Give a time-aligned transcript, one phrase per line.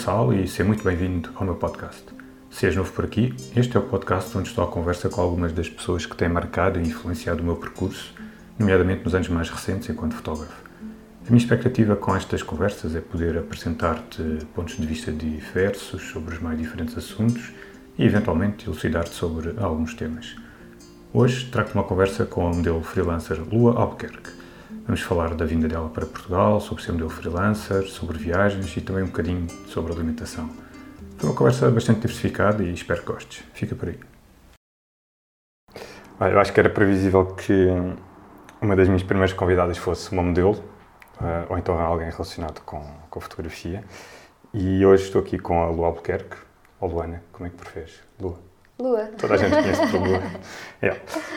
[0.00, 2.02] Gonçalo e seja muito bem-vindo ao meu podcast.
[2.48, 5.52] Se és novo por aqui, este é o podcast onde estou à conversa com algumas
[5.52, 8.14] das pessoas que têm marcado e influenciado o meu percurso,
[8.58, 10.54] nomeadamente nos anos mais recentes enquanto fotógrafo.
[11.26, 14.22] A minha expectativa com estas conversas é poder apresentar-te
[14.54, 17.52] pontos de vista diversos sobre os mais diferentes assuntos
[17.98, 20.34] e, eventualmente, elucidar-te sobre alguns temas.
[21.12, 24.39] Hoje trago-te uma conversa com a modelo freelancer Lua Albuquerque.
[24.90, 29.04] Vamos falar da vinda dela para Portugal, sobre ser modelo freelancer, sobre viagens e também
[29.04, 30.50] um bocadinho sobre alimentação.
[31.16, 33.44] Foi uma conversa bastante diversificada e espero que gostes.
[33.54, 34.00] Fica por aí.
[36.32, 37.68] Eu acho que era previsível que
[38.60, 40.54] uma das minhas primeiras convidadas fosse uma modelo,
[41.20, 43.84] uh, ou então alguém relacionado com, com fotografia.
[44.52, 46.36] E hoje estou aqui com a Lua Albuquerque.
[46.80, 48.02] Ou Luana, como é que preferes?
[48.20, 48.49] Lua.
[48.80, 49.10] Lua.
[49.18, 50.20] Toda a gente conhece por Lua.
[50.82, 50.96] É.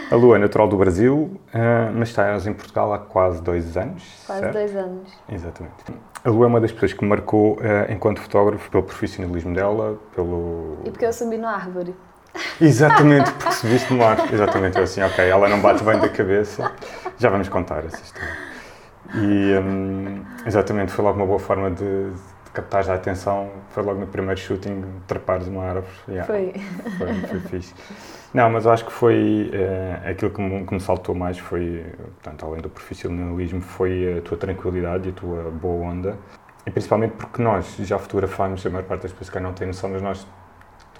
[0.09, 4.23] A Lua é natural do Brasil, uh, mas estás em Portugal há quase dois anos.
[4.25, 4.53] Quase certo?
[4.53, 5.11] dois anos.
[5.27, 5.75] Exatamente.
[6.23, 9.99] A Lua é uma das pessoas que me marcou uh, enquanto fotógrafo pelo profissionalismo dela,
[10.15, 10.77] pelo.
[10.85, 11.93] E porque eu subi na árvore.
[12.61, 14.33] Exatamente, porque subiste no ar.
[14.33, 16.71] Exatamente, eu assim, ok, ela não bate bem da cabeça.
[17.17, 18.37] Já vamos contar essa história.
[19.15, 22.11] E um, exatamente, foi logo uma boa forma de,
[22.53, 23.49] de captar a atenção.
[23.69, 25.87] Foi logo no primeiro shooting, trepares uma árvore.
[26.07, 26.53] Yeah, Foi.
[26.97, 27.73] Foi, foi fixe.
[28.33, 31.85] Não, mas eu acho que foi eh, aquilo que me, que me saltou mais foi,
[32.21, 36.17] portanto, além do profissionalismo, foi a tua tranquilidade e a tua boa onda.
[36.65, 39.89] E principalmente porque nós já fotografámos, a maior parte das pessoas que não têm noção,
[39.89, 40.27] mas nós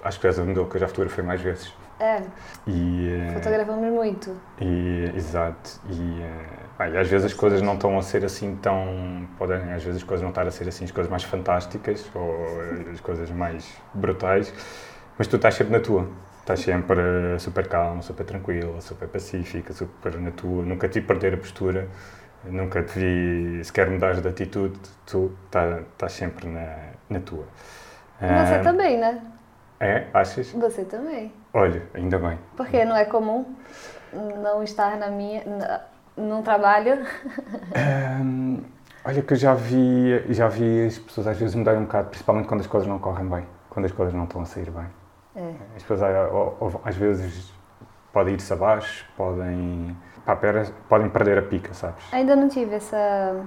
[0.04, 1.72] acho que és a modelo que eu já fotografei mais vezes.
[2.00, 2.22] É,
[2.66, 4.36] E, eh, fotografamos muito.
[4.60, 5.80] e, exato.
[5.88, 9.26] E, eh, pá, e às vezes as coisas não estão a ser assim tão.
[9.38, 12.62] Podem, às vezes as coisas não estar a ser assim as coisas mais fantásticas ou
[12.62, 14.52] eh, as coisas mais brutais,
[15.18, 16.08] mas tu estás sempre na tua.
[16.40, 20.62] Estás sempre eh, super calma, super tranquila, super pacífica, super na tua.
[20.64, 21.88] Nunca te perder a postura,
[22.44, 24.78] nunca te vi sequer mudar de atitude.
[25.06, 26.76] Tu tá- estás sempre na,
[27.08, 27.44] na tua.
[28.20, 29.20] Você Ah, também, né?
[29.80, 30.06] É?
[30.14, 30.50] Achas?
[30.52, 31.32] Você também.
[31.54, 32.38] Olha, ainda bem.
[32.56, 33.54] Porque não é comum
[34.12, 35.42] não estar na minha.
[35.46, 35.80] Na,
[36.16, 37.04] num trabalho.
[38.20, 38.62] Hum,
[39.04, 42.46] olha que eu já vi, já vi as pessoas às vezes mudarem um bocado, principalmente
[42.46, 44.86] quando as coisas não correm bem, quando as coisas não estão a sair bem.
[45.36, 45.54] É.
[45.76, 46.28] As pessoas ah,
[46.84, 47.52] às vezes
[48.12, 52.04] podem ir-se abaixo, podem, pá, pera- podem perder a pica, sabes?
[52.12, 53.44] Ainda não tive essa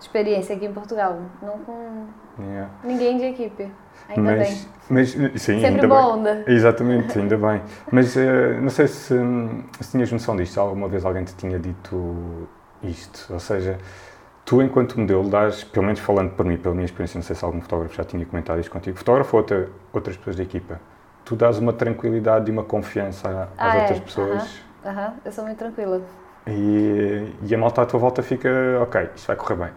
[0.00, 1.18] experiência aqui em Portugal.
[1.42, 2.06] Não com
[2.40, 2.70] Yeah.
[2.84, 3.72] ninguém de equipe.
[4.08, 4.68] Ainda mas, bem.
[4.90, 5.10] mas,
[5.42, 6.12] sim, Sempre ainda boa bem.
[6.18, 6.44] onda.
[6.46, 7.62] Exatamente, ainda bem.
[7.90, 9.14] Mas eh, não sei se,
[9.80, 12.48] se tinhas noção disto, se alguma vez alguém te tinha dito
[12.82, 13.32] isto.
[13.32, 13.78] Ou seja,
[14.44, 17.44] tu, enquanto modelo, dás, pelo menos falando por mim, pela minha experiência, não sei se
[17.44, 20.80] algum fotógrafo já tinha comentado isto contigo, fotógrafo ou outra, outras pessoas da equipa,
[21.24, 23.80] tu dás uma tranquilidade e uma confiança às Ah, é?
[23.80, 26.00] outras pessoas Aham, aham, eu sou muito tranquila.
[26.46, 28.48] e, e a malta à tua volta fica,
[28.80, 29.68] ok, isto vai correr bem.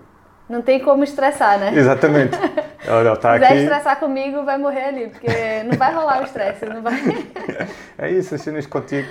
[0.50, 1.74] Não tem como estressar, né?
[1.76, 2.38] Exatamente.
[2.86, 3.64] Ela está Se quiser aqui.
[3.64, 5.28] estressar comigo, vai morrer ali, porque
[5.64, 6.94] não vai rolar o estresse, não vai.
[7.98, 9.08] É isso, as cenas contigo.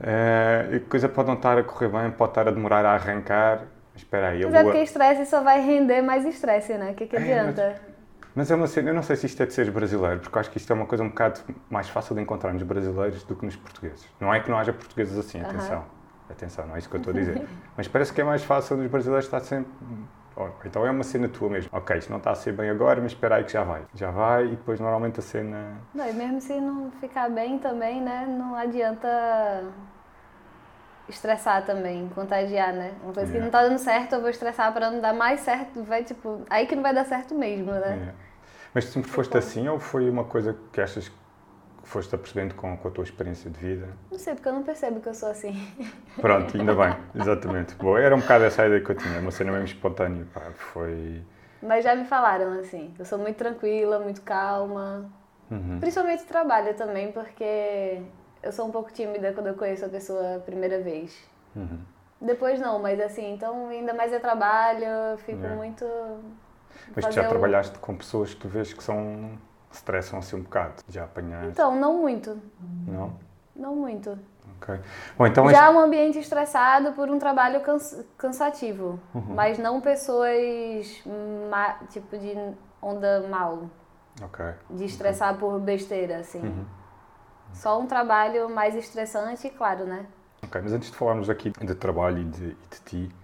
[0.00, 3.62] A coisa pode não estar a correr bem, pode estar a demorar a arrancar.
[3.94, 4.72] Espera aí, Mas é lua.
[4.72, 6.90] porque estresse só vai render mais estresse, né?
[6.90, 7.80] O que, que É, adianta?
[8.34, 10.40] Mas é uma cena, eu não sei se isto é de seres brasileiro, porque eu
[10.40, 11.40] acho que isto é uma coisa um bocado
[11.70, 14.06] mais fácil de encontrar nos brasileiros do que nos portugueses.
[14.20, 15.84] Não é que não haja portugueses assim, atenção.
[16.28, 17.46] Atenção, não é isso que eu estou a dizer.
[17.74, 19.72] Mas parece que é mais fácil nos brasileiros estar sempre.
[20.38, 21.70] Oh, então é uma cena tua mesmo.
[21.72, 23.82] Ok, isto não está a ser bem agora, mas espera aí que já vai.
[23.94, 25.78] Já vai e depois normalmente a cena.
[25.94, 28.26] Não, e mesmo se não ficar bem também, né?
[28.28, 29.64] Não adianta
[31.08, 32.92] estressar também, contagiar, né?
[33.02, 33.40] Uma coisa que É.
[33.40, 36.42] não tá dando certo, eu vou estressar pra não dar mais certo, vai tipo.
[36.50, 38.10] Aí que não vai dar certo mesmo, né?
[38.10, 38.26] É.
[38.74, 41.14] Mas sempre foste assim ou foi uma coisa que achas que
[41.86, 43.88] foste apercebendo com, com a tua experiência de vida?
[44.10, 45.54] Não sei, porque eu não percebo que eu sou assim.
[46.20, 47.74] Pronto, ainda bem, exatamente.
[47.76, 50.26] Boa, era um bocado essa ideia que eu tinha, uma cena mesmo espontânea.
[50.32, 51.22] Pá, foi.
[51.62, 55.10] Mas já me falaram assim, eu sou muito tranquila, muito calma.
[55.50, 55.78] Uhum.
[55.80, 58.02] Principalmente trabalho também, porque
[58.42, 61.16] eu sou um pouco tímida quando eu conheço a pessoa a primeira vez.
[61.54, 61.78] Uhum.
[62.20, 65.54] Depois não, mas assim, então ainda mais eu trabalho, eu fico É.
[65.54, 65.84] muito.
[66.94, 69.38] Mas tu já o- trabalhaste com pessoas que tu vês que são.
[69.76, 70.74] Estressam assim um bocado.
[70.88, 71.48] Já apanhaste?
[71.48, 72.40] Então, não muito.
[72.86, 73.12] Não?
[73.54, 74.18] Não muito.
[74.60, 74.78] Ok.
[75.18, 79.34] Ou então Já um ambiente estressado por um trabalho cans- cansativo, Uhum.
[79.34, 81.02] mas não pessoas
[81.90, 82.34] tipo de
[82.80, 83.64] onda mal,
[84.16, 84.24] este.
[84.24, 84.44] Ok.
[84.70, 86.40] de estressar por besteira, assim.
[86.40, 86.64] Uhum.
[87.52, 90.06] Só um trabalho mais estressante, claro, né?
[90.42, 93.14] Ok, mas antes de falarmos aqui de trabalho e de, e de ti,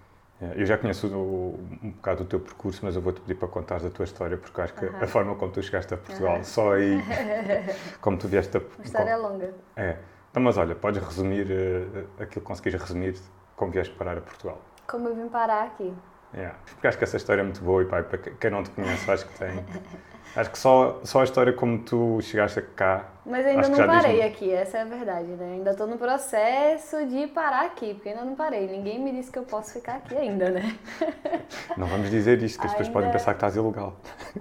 [0.56, 3.84] eu já conheço o- um bocado o teu percurso, mas eu vou-te pedir para contares
[3.84, 6.98] a tua história, porque acho que a forma como tu chegaste a Portugal, só aí,
[8.00, 8.60] como tu vieste a...
[8.60, 9.54] A história é longa.
[9.76, 9.96] É.
[10.30, 13.18] Então, mas olha, podes resumir eh, aquilo que conseguires resumir
[13.54, 14.60] como vieste parar a Portugal.
[14.86, 15.94] Como eu vim parar aqui?
[16.34, 16.56] Yeah.
[16.64, 19.10] Porque acho que essa história é muito boa e pá, para quem não te conhece,
[19.10, 19.50] acho que tem.
[20.34, 23.06] Acho que só, só a história como tu chegaste cá.
[23.24, 25.56] Mas ainda não parei aqui, essa é a verdade, né?
[25.56, 28.66] Ainda estou no processo de parar aqui, porque ainda não parei.
[28.66, 30.76] Ninguém me disse que eu posso ficar aqui ainda, né?
[31.76, 33.96] Não vamos dizer isto, que as pessoas podem pensar que estás ilegal.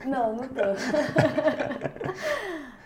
[0.05, 0.65] Não, não estou.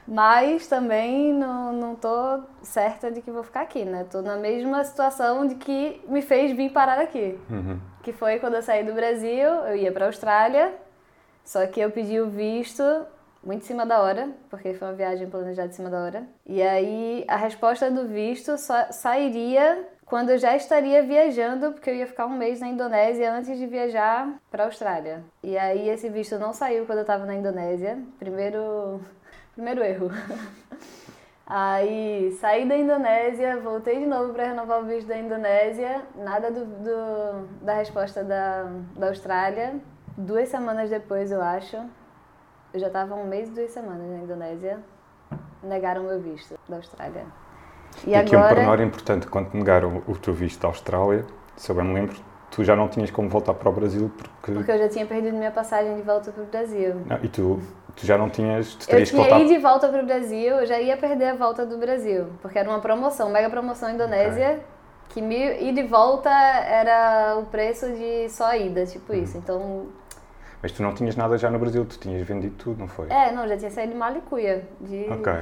[0.08, 4.06] Mas também não, não tô certa de que vou ficar aqui, né?
[4.10, 7.40] Tô na mesma situação de que me fez vir parar aqui.
[7.50, 7.80] Uhum.
[8.04, 10.74] Que foi quando eu saí do Brasil, eu ia para a Austrália,
[11.46, 12.84] só que eu pedi o visto
[13.44, 16.24] muito em cima da hora, porque foi uma viagem planejada em cima da hora.
[16.46, 21.96] E aí a resposta do visto só sairia quando eu já estaria viajando, porque eu
[21.96, 25.24] ia ficar um mês na Indonésia antes de viajar para a Austrália.
[25.44, 28.00] E aí esse visto não saiu quando eu estava na Indonésia.
[28.20, 29.00] Primeiro
[29.56, 30.12] Primeiro erro.
[31.48, 36.66] Aí saí da Indonésia, voltei de novo para renovar o visto da Indonésia, nada do,
[36.66, 38.64] do, da resposta da,
[38.98, 39.76] da Austrália.
[40.18, 41.78] Duas semanas depois, eu acho,
[42.74, 44.80] eu já estava um mês e duas semanas na Indonésia,
[45.62, 47.26] negaram o meu visto da Austrália.
[48.06, 48.54] E, e aqui agora...
[48.54, 51.26] um pormenor importante, quando negaram o teu visto da Austrália,
[51.56, 52.16] se eu bem me lembro,
[52.50, 54.52] tu já não tinhas como voltar para o Brasil porque...
[54.52, 56.96] Porque eu já tinha perdido minha passagem de volta para o Brasil.
[57.06, 57.60] Não, e tu
[57.96, 58.76] tu já não tinhas.
[58.76, 61.66] Tu eu tinha ido de volta para o Brasil, eu já ia perder a volta
[61.66, 64.62] do Brasil, porque era uma promoção, mega promoção Indonésia,
[65.10, 65.24] okay.
[65.24, 69.24] que ir de volta era o preço de só ida, tipo uhum.
[69.24, 69.38] isso.
[69.38, 69.86] Então.
[70.62, 73.10] Mas tu não tinhas nada já no Brasil, tu tinhas vendido tudo, não foi?
[73.10, 74.68] É, não, já tinha saído de Malicuia.
[74.82, 75.08] De...
[75.10, 75.34] Ok.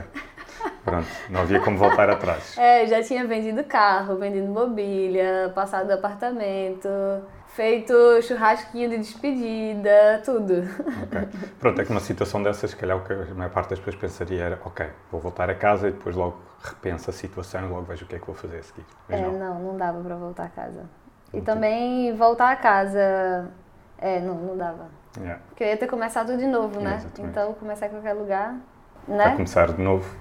[0.84, 2.56] Pronto, não havia como voltar atrás.
[2.64, 6.90] É, já tinha vendido carro, vendido mobília, passado apartamento
[7.54, 7.94] feito
[8.24, 10.64] churrasquinho de despedida, tudo.
[11.04, 11.28] Okay.
[11.60, 13.96] Pronto, é que uma situação dessas, se calhar o que a maior parte das pessoas
[13.96, 17.84] pensaria era, ok, vou voltar a casa e depois logo repenso a situação e logo
[17.84, 18.86] vejo o que é que vou fazer a seguir.
[19.08, 19.34] Mas é, não.
[19.34, 20.90] não, não dava para voltar a casa.
[21.32, 23.50] E também voltar a casa,
[23.98, 24.88] é, não, não dava.
[25.20, 25.42] Yeah.
[25.48, 26.96] Porque eu ia ter começado de novo, né?
[26.96, 27.32] Exatamente.
[27.32, 28.56] Então, começar em qualquer lugar,
[29.08, 29.24] né?
[29.24, 30.16] Para começar de novo.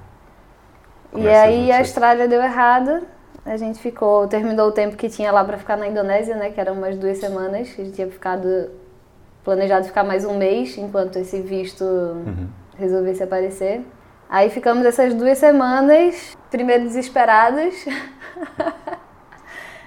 [1.15, 3.07] E aí a estrada deu errado
[3.45, 6.51] a gente ficou, terminou o tempo que tinha lá para ficar na Indonésia, né?
[6.51, 7.69] Que eram umas duas semanas.
[7.77, 8.71] A gente tinha ficado
[9.43, 12.49] planejado ficar mais um mês enquanto esse visto uhum.
[12.79, 13.85] resolvesse aparecer.
[14.31, 17.85] Aí ficamos essas duas semanas, primeiro desesperadas,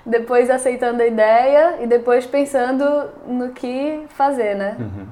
[0.06, 4.76] depois aceitando a ideia e depois pensando no que fazer, né?
[4.80, 5.08] Uhum.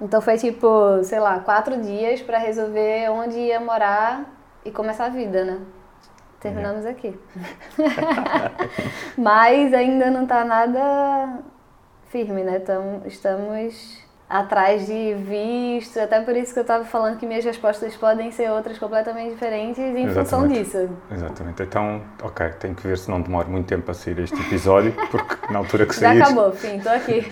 [0.00, 4.24] Então foi tipo, sei lá, quatro dias para resolver onde ia morar
[4.64, 5.60] e começar a vida, né?
[6.38, 6.90] Terminamos é.
[6.90, 7.18] aqui.
[9.18, 11.40] Mas ainda não está nada
[12.06, 12.60] firme, né?
[12.60, 17.96] Tamo, estamos atrás de visto, até por isso que eu estava falando que minhas respostas
[17.96, 20.14] podem ser outras completamente diferentes em Exatamente.
[20.14, 20.90] função disso.
[21.10, 21.62] Exatamente.
[21.62, 25.52] Então, ok, tenho que ver se não demora muito tempo a sair este episódio, porque
[25.52, 26.18] na altura que sair...
[26.18, 27.26] Já acabou, fim, estou aqui.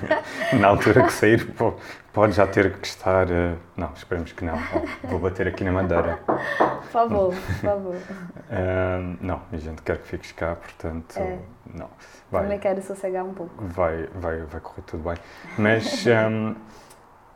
[0.58, 1.74] na altura que sair, pô,
[2.18, 3.28] pode já ter que estar...
[3.28, 3.56] Uh...
[3.76, 4.58] Não, esperemos que não.
[5.08, 6.18] Vou bater aqui na madeira.
[6.26, 7.94] Por favor, por favor.
[7.94, 11.38] Uh, não, a gente quer que fiques cá, portanto, é.
[11.72, 11.88] não.
[12.28, 13.52] Vai, Também quero sossegar um pouco.
[13.66, 15.16] Vai, vai, vai correr tudo bem.
[15.56, 16.56] Mas um,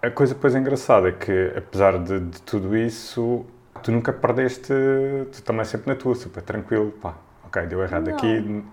[0.03, 3.47] a coisa depois engraçada é que, apesar de, de, tudo isso,
[3.85, 4.75] tu nunca perdeste,
[5.31, 7.15] tu também sempre na tua, super tranquilo, pá,
[7.47, 8.17] ok, deu errado não.
[8.17, 8.65] aqui,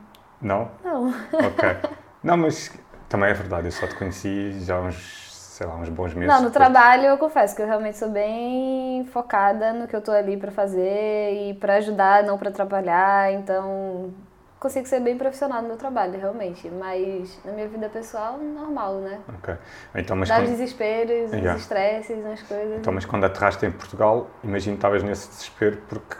[0.42, 0.72] não?
[0.84, 1.10] Não.
[1.34, 1.92] Ok.
[2.24, 2.74] Não, mas
[3.08, 5.29] também é verdade, eu só te conheci já há uns
[5.60, 6.34] sei lá, uns bons meses.
[6.34, 10.10] Não, no trabalho eu confesso que eu realmente sou bem focada no que eu tô
[10.10, 13.34] ali para fazer e para ajudar, não para atrapalhar.
[13.34, 14.14] Então,
[14.58, 16.70] consigo ser bem profissional no meu trabalho, realmente.
[16.70, 19.20] Mas na minha vida pessoal, normal, né?
[19.38, 19.54] Ok.
[19.96, 20.48] Então, mas Dá quando...
[20.48, 21.54] desesperos, yeah.
[21.54, 22.80] os estresses, as coisas.
[22.80, 26.16] Então, mas quando aterraste em Portugal, imagino que estavas nesse desespero porque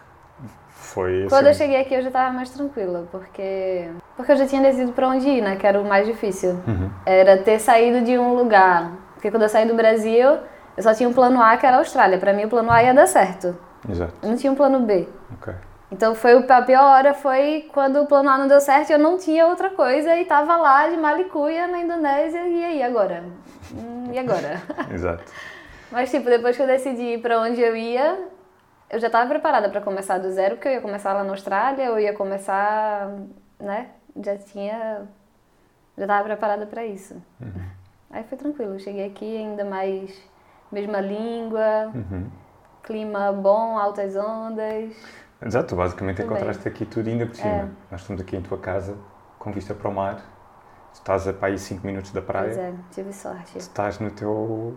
[0.68, 1.64] foi Quando assim...
[1.64, 5.08] eu cheguei aqui eu já estava mais tranquila, porque porque eu já tinha decidido para
[5.08, 5.56] onde ir, né?
[5.56, 6.60] Que era o mais difícil.
[6.68, 6.90] Uhum.
[7.06, 8.92] Era ter saído de um lugar.
[9.20, 10.40] Porque quando eu saí do Brasil,
[10.78, 12.18] eu só tinha um plano A, que era a Austrália.
[12.18, 13.54] Para mim, o plano A ia dar certo.
[13.88, 14.14] Exato.
[14.24, 15.10] Eu não tinha um plano B.
[15.34, 15.54] Ok.
[15.92, 19.00] Então foi a pior hora foi quando o plano A não deu certo e eu
[19.00, 23.26] não tinha outra coisa e tava lá de Malicuia na Indonésia e aí agora?
[23.74, 24.62] Hum, e agora?
[24.90, 25.24] Exato.
[25.92, 28.20] Mas tipo, depois que eu decidi para onde eu ia,
[28.90, 31.84] eu já estava preparada para começar do zero, porque eu ia começar lá na Austrália,
[31.84, 33.10] eu ia começar,
[33.60, 33.88] né?
[34.24, 35.08] Já tinha
[35.98, 37.16] já estava preparada para isso.
[37.42, 37.79] Uhum.
[38.12, 40.12] Aí foi tranquilo, eu cheguei aqui ainda mais
[40.72, 42.30] mesma língua, uhum.
[42.84, 44.96] clima bom, altas ondas.
[45.42, 47.50] Exato, basicamente encontraste aqui tudo ainda por cima.
[47.50, 47.70] É.
[47.92, 48.98] Nós estamos aqui em tua casa,
[49.38, 50.22] com vista para o mar.
[50.94, 52.46] Estás a para aí 5 minutos da praia.
[52.46, 53.58] Pois é, tive sorte.
[53.58, 54.76] Estás no teu.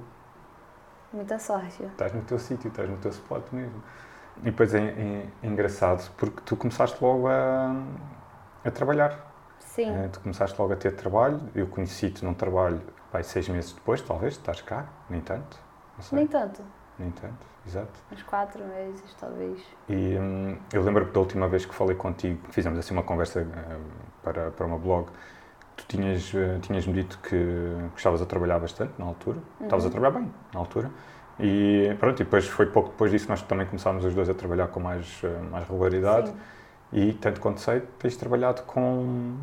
[1.12, 1.82] Muita sorte.
[1.84, 3.82] Estás no teu sítio, estás no teu spot mesmo.
[4.38, 7.74] E depois é, é, é, engraçado porque tu começaste logo a,
[8.64, 9.32] a trabalhar.
[9.58, 9.90] Sim.
[9.90, 12.80] Uh, tu começaste logo a ter trabalho, eu conheci-te num trabalho,
[13.12, 15.58] vai, seis meses depois, talvez, estás cá, nem tanto,
[15.96, 16.18] não sei.
[16.18, 16.62] Nem tanto.
[16.98, 17.92] Nem tanto, exato.
[18.10, 19.60] Uns quatro meses, talvez.
[19.88, 23.42] E hum, eu lembro que da última vez que falei contigo, fizemos assim uma conversa
[23.42, 23.80] uh,
[24.22, 25.08] para, para uma blog,
[25.76, 27.36] tu tinhas, uh, tinhas-me dito que,
[27.96, 29.66] estavas a trabalhar bastante na altura, uhum.
[29.66, 30.90] estavas a trabalhar bem na altura,
[31.40, 34.34] e pronto, e depois foi pouco depois disso que nós também começámos os dois a
[34.34, 36.28] trabalhar com mais, uh, mais regularidade.
[36.28, 36.36] Sim.
[36.92, 39.34] E, tanto quanto sei, tens trabalhado com,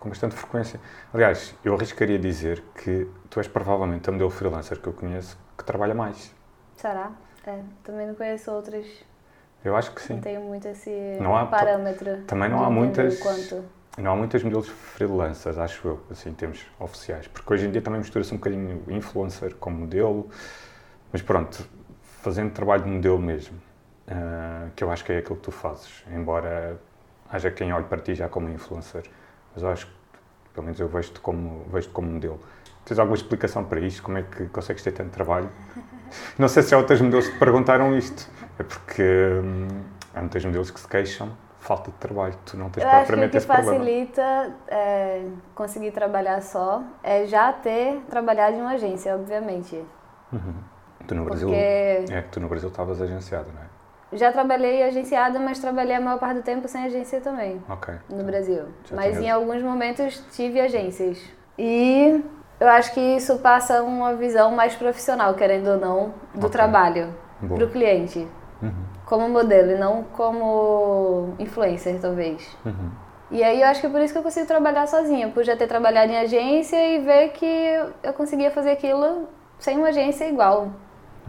[0.00, 0.80] com bastante frequência.
[1.12, 5.62] Aliás, eu arriscaria dizer que tu és provavelmente a modelo freelancer que eu conheço que
[5.62, 6.34] trabalha mais.
[6.76, 7.12] Será?
[7.46, 8.86] É, também não conheço outras.
[9.62, 10.14] Eu acho que sim.
[10.14, 10.90] Não tenho muito esse
[11.20, 12.22] não há, parâmetro.
[12.22, 13.20] Também não há muitas.
[13.20, 13.62] Quanto.
[13.98, 17.28] Não há muitas modelos freelancers, acho eu, assim, em termos oficiais.
[17.28, 20.30] Porque hoje em dia também mistura-se um bocadinho influencer com modelo.
[21.12, 21.66] Mas pronto,
[22.00, 23.58] fazendo trabalho de modelo mesmo,
[24.08, 26.04] uh, que eu acho que é aquilo que tu fazes.
[26.10, 26.80] Embora
[27.28, 29.02] haja quem olhe para ti já como influencer.
[29.54, 29.92] Mas eu acho que,
[30.54, 32.40] pelo menos eu vejo-te como, vejo como modelo.
[32.84, 34.02] Tens alguma explicação para isto?
[34.02, 35.50] Como é que consegues ter tanto trabalho?
[36.38, 38.28] Não sei se há outras modelos que te perguntaram isto.
[38.58, 39.68] É porque hum,
[40.14, 41.30] há muitos modelos que se queixam
[41.60, 42.34] falta de trabalho.
[42.44, 47.26] Tu não tens eu propriamente acho que o que facilita é, conseguir trabalhar só é
[47.26, 49.76] já ter trabalhado em uma agência, obviamente.
[50.32, 50.54] Uhum.
[51.06, 52.12] Tu no Brasil, Porque...
[52.12, 53.69] é que tu no Brasil estavas agenciado, não é?
[54.12, 57.62] Já trabalhei agenciada, mas trabalhei a maior parte do tempo sem agência também.
[57.68, 57.94] Ok.
[58.08, 58.64] No Brasil.
[58.90, 61.22] Mas em alguns momentos tive agências.
[61.56, 62.22] E
[62.58, 66.50] eu acho que isso passa uma visão mais profissional, querendo ou não, do okay.
[66.50, 68.26] trabalho para o cliente.
[68.62, 68.84] Uhum.
[69.06, 72.56] Como modelo e não como influencer, talvez.
[72.64, 72.90] Uhum.
[73.30, 75.56] E aí eu acho que é por isso que eu consigo trabalhar sozinha, por já
[75.56, 77.46] ter trabalhado em agência e ver que
[78.02, 80.68] eu conseguia fazer aquilo sem uma agência igual.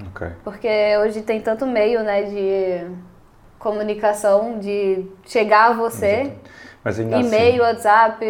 [0.09, 0.29] Okay.
[0.43, 2.91] Porque hoje tem tanto meio, né, de
[3.59, 6.33] comunicação, de chegar a você.
[6.85, 7.75] E-mail, assim...
[7.75, 8.25] WhatsApp,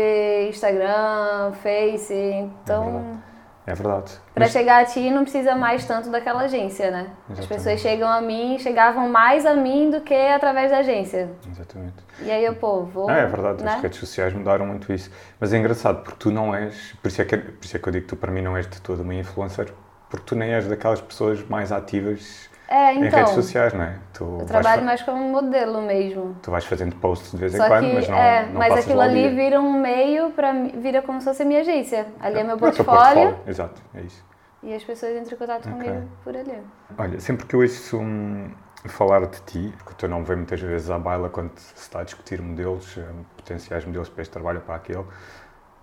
[0.49, 3.19] Instagram, Face, então...
[3.65, 4.11] É verdade.
[4.33, 4.51] Para Mas...
[4.51, 7.07] chegar a ti não precisa mais tanto daquela agência, né?
[7.29, 7.39] Exatamente.
[7.39, 11.29] As pessoas chegam a mim, chegavam mais a mim do que através da agência.
[11.49, 11.95] Exatamente.
[12.21, 13.09] E aí eu, pô, vou...
[13.09, 13.75] é verdade, né?
[13.75, 15.11] as redes sociais mudaram muito isso.
[15.39, 16.93] Mas é engraçado, porque tu não és...
[17.01, 18.57] Por isso é que, por isso é que eu digo que tu para mim não
[18.57, 19.71] és de todo uma influencer,
[20.11, 23.97] porque tu nem és daquelas pessoas mais ativas é, então, em redes sociais, não é?
[24.13, 26.35] Tu eu trabalho mais como modelo mesmo.
[26.41, 29.29] Tu vais fazendo posts de vez em quando, mas não, é, não Mas aquilo ali
[29.29, 32.07] vira um meio para vira como se fosse a minha agência.
[32.19, 32.93] Ali é, é meu portfólio.
[32.93, 33.39] É portfólio.
[33.45, 34.23] Exato, é isso.
[34.63, 35.71] E as pessoas entram em contato okay.
[35.71, 36.59] comigo por ali.
[36.97, 38.51] Olha, sempre que eu ouço um,
[38.85, 42.01] falar de ti, que o teu nome vem muitas vezes à baila quando se está
[42.01, 43.03] a discutir modelos, eh,
[43.35, 45.05] potenciais modelos para este trabalho ou para aquele,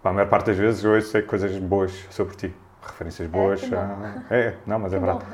[0.05, 3.63] a maior parte das vezes eu ouço coisas boas sobre ti referências é, boas.
[4.31, 5.25] É, é, não, mas é verdade.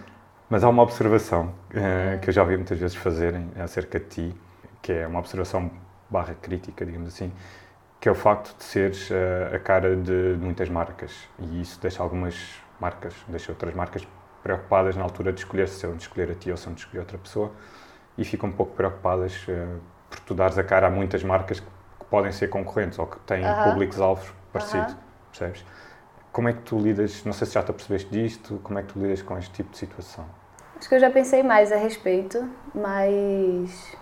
[0.49, 4.41] Mas há uma observação uh, que eu já ouvi muitas vezes fazerem acerca de ti,
[4.83, 5.71] que é uma observação
[6.09, 7.33] barra crítica, digamos assim,
[7.99, 11.13] que é o facto de seres uh, a cara de, muitas marcas.
[11.39, 12.37] E isso deixa algumas
[12.79, 14.07] marcas, deixa outras marcas
[14.43, 16.81] preocupadas na altura de escolher se são de escolher a ti ou se são de
[16.81, 17.51] escolher outra pessoa
[18.17, 21.67] e ficam um pouco preocupadas uh, por tu dares a cara a muitas marcas que,
[21.99, 23.65] que podem ser concorrentes ou que têm uh -huh.
[23.71, 25.31] públicos-alvos parecidos, uh -huh.
[25.31, 25.65] percebes?
[26.35, 28.93] Como é que tu lidas, não sei se já te apercebeste disto, como é que
[28.93, 30.25] tu lidas com este tipo de situação?
[30.77, 33.97] Acho que eu já pensei mais a respeito, mas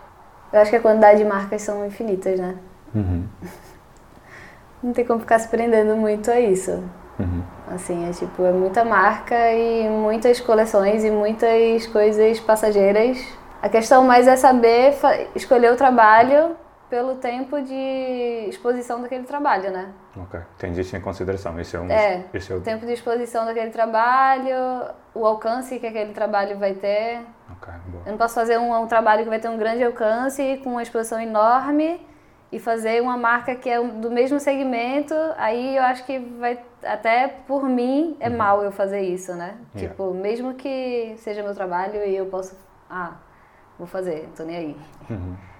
[0.50, 2.56] eu acho que a quantidade de marcas são infinitas, né?
[2.94, 3.28] Uhum.
[4.82, 6.82] Não tem como ficar se prendendo muito a isso.
[7.18, 7.42] Uhum.
[7.68, 13.22] Assim, é tipo, é muita marca e muitas coleções e muitas coisas passageiras.
[13.60, 14.94] A questão mais é saber
[15.34, 16.56] escolher o trabalho
[16.92, 19.94] pelo tempo de exposição daquele trabalho, né?
[20.14, 21.58] Ok, tem isso em consideração.
[21.58, 21.90] Esse é um.
[21.90, 26.74] É, esse é o tempo de exposição daquele trabalho, o alcance que aquele trabalho vai
[26.74, 27.22] ter.
[27.50, 28.02] Ok, boa.
[28.04, 30.82] Eu não posso fazer um, um trabalho que vai ter um grande alcance, com uma
[30.82, 32.06] exposição enorme,
[32.52, 37.26] e fazer uma marca que é do mesmo segmento, aí eu acho que vai, até
[37.26, 38.36] por mim, é uhum.
[38.36, 39.56] mal eu fazer isso, né?
[39.74, 39.88] Yeah.
[39.94, 42.54] Tipo, mesmo que seja meu trabalho e eu posso.
[42.90, 43.14] Ah,
[43.78, 44.76] vou fazer, tô nem aí.
[45.08, 45.51] Uhum.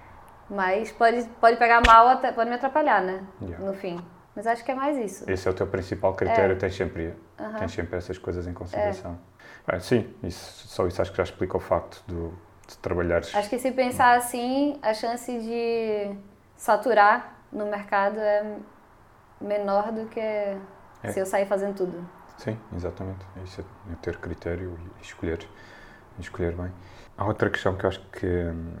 [0.53, 3.23] Mas pode, pode pegar mal, pode me atrapalhar, né?
[3.41, 3.65] Yeah.
[3.65, 3.99] No fim.
[4.35, 5.29] Mas acho que é mais isso.
[5.29, 6.55] Esse é o teu principal critério, é.
[6.55, 7.53] tens, sempre, uhum.
[7.53, 9.17] tens sempre essas coisas em consideração.
[9.67, 9.79] É.
[9.79, 12.33] sim, isso, só isso acho que já explica o facto do,
[12.67, 13.33] de trabalhares.
[13.35, 16.15] Acho que se pensar assim, a chance de
[16.55, 18.57] saturar no mercado é
[19.39, 20.57] menor do que é.
[21.09, 22.07] se eu sair fazendo tudo.
[22.37, 23.23] Sim, exatamente.
[23.43, 25.47] Isso é ter critério e escolher,
[26.19, 26.71] escolher bem.
[27.15, 28.73] Há outra questão que eu acho que hum,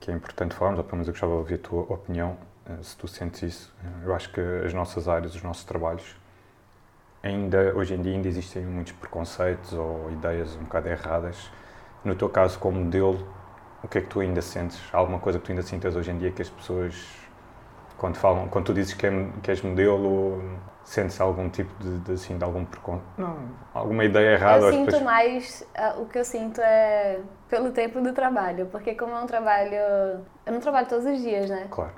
[0.00, 2.36] que é importante falarmos, ou pelo menos eu gostava de ouvir a tua opinião,
[2.66, 3.74] eh, se tu sentes isso.
[4.04, 6.16] Eu acho que as nossas áreas, os nossos trabalhos,
[7.22, 11.50] ainda, hoje em dia, ainda existem muitos preconceitos ou ideias um bocado erradas.
[12.04, 13.26] No teu caso, como modelo,
[13.82, 14.80] o que é que tu ainda sentes?
[14.92, 16.94] Há alguma coisa que tu ainda sintas hoje em dia que as pessoas
[17.98, 20.40] Quando, falam, quando tu dizes que, é, que és modelo,
[20.84, 23.04] sentes algum tipo de, de, assim, de algum preconceito?
[23.18, 23.36] Não,
[23.74, 24.66] alguma ideia errada?
[24.66, 25.02] Eu sinto depois...
[25.02, 29.26] mais, uh, o que eu sinto é pelo tempo do trabalho, porque como é um
[29.26, 29.74] trabalho,
[30.46, 31.66] eu não trabalho todos os dias, né?
[31.70, 31.92] Claro.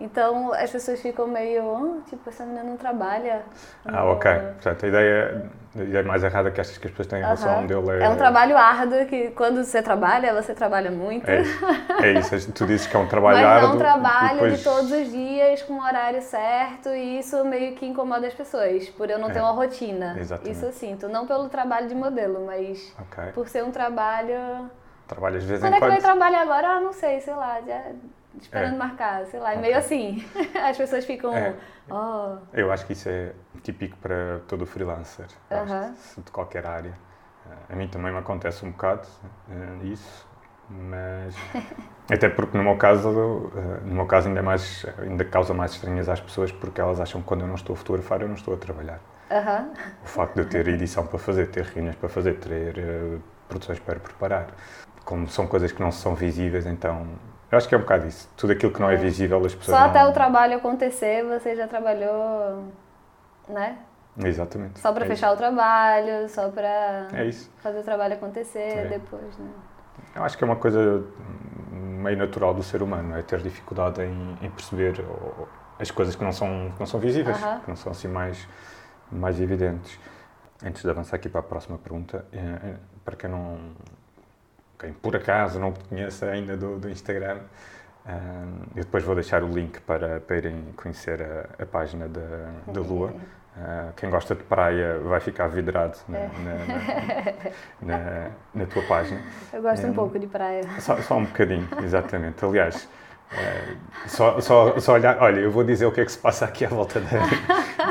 [0.00, 3.42] Então as pessoas ficam meio, oh, tipo, essa menina não trabalha.
[3.84, 4.32] Ah, ok.
[4.32, 7.50] Portanto, a ideia, a ideia mais errada que achas que as pessoas têm em relação
[7.50, 8.04] ao modelo é...
[8.04, 11.28] É um trabalho árduo que quando você trabalha, você trabalha muito.
[11.28, 11.64] É isso.
[12.02, 12.52] É isso.
[12.52, 13.68] Tu dizes que é um trabalho Mas árduo.
[13.68, 14.58] Mas é um trabalho depois...
[14.58, 18.88] de todos os dias, com o horário certo, e isso meio que incomoda as pessoas,
[18.88, 19.32] por eu não é.
[19.32, 20.16] ter uma rotina.
[20.18, 20.56] Exatamente.
[20.56, 21.08] Isso eu sinto.
[21.08, 23.32] Não pelo trabalho de modelo, mas okay.
[23.32, 24.70] por ser um trabalho...
[25.06, 26.68] Trabalho às vezes quando é que vai trabalhar agora?
[26.68, 27.82] Ah, não sei, sei lá, já
[28.40, 28.78] esperando é.
[28.78, 30.24] marcar, sei lá, é meio assim.
[30.62, 31.34] As pessoas ficam.
[31.36, 31.54] É.
[31.90, 32.36] Oh.
[32.52, 33.32] Eu acho que isso é
[33.62, 36.24] típico para todo freelancer, uh -huh.
[36.24, 36.94] de qualquer área.
[37.68, 39.06] A mim também me acontece um bocado
[39.48, 40.28] uh, isso,
[40.68, 41.34] mas
[42.10, 46.08] até porque no meu caso, uh, no meu caso ainda mais ainda causa mais estranhas
[46.08, 48.54] às pessoas porque elas acham que quando eu não estou a fotografar eu não estou
[48.54, 49.00] a trabalhar.
[49.30, 49.68] -huh.
[50.04, 53.78] O facto de eu ter edição para fazer, ter reuniões para fazer, ter uh, produções
[53.78, 54.48] para preparar,
[55.04, 57.06] como são coisas que não são visíveis, então
[57.50, 58.28] eu acho que é um bocado isso.
[58.36, 59.90] Tudo aquilo que não é, é visível, as pessoas Só não...
[59.90, 62.64] até o trabalho acontecer, você já trabalhou,
[63.48, 63.78] né?
[64.18, 64.80] Exatamente.
[64.80, 65.34] Só para é fechar isso.
[65.34, 67.30] o trabalho, só para é
[67.62, 68.86] fazer o trabalho acontecer é.
[68.86, 69.50] depois, né?
[70.14, 71.04] Eu acho que é uma coisa
[72.00, 75.04] meio natural do ser humano, é ter dificuldade em, em perceber
[75.78, 77.60] as coisas que não são, que não são visíveis, uh -huh.
[77.60, 78.48] que não são assim mais,
[79.10, 79.98] mais evidentes.
[80.64, 83.58] Antes de avançar aqui para a próxima pergunta, é, é, para quem não,
[84.80, 87.38] quem por acaso não te conheça ainda do, do Instagram,
[88.06, 92.72] um, eu depois vou deixar o link para, para irem conhecer a, a página da,
[92.72, 93.12] da Lua.
[93.56, 96.30] Uh, quem gosta de praia vai ficar vidrado na, é.
[97.82, 99.20] na, na, na, tua página.
[99.52, 100.62] Eu gosto um, um pouco de praia.
[100.78, 102.42] Só, só um bocadinho, exatamente.
[102.42, 102.88] Aliás,
[103.32, 106.44] uh, só, só, só olhar, olha, eu vou dizer o que é que se passa
[106.46, 107.08] aqui à volta da.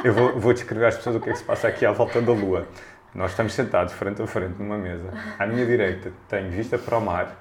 [0.04, 2.21] Eu vou, vou descrever às pessoas o que é que se passa aqui à volta
[2.21, 2.65] da Lua.
[3.13, 5.10] Nós estamos sentados frente a frente numa mesa.
[5.38, 7.36] À minha direita tenho vista para o mar.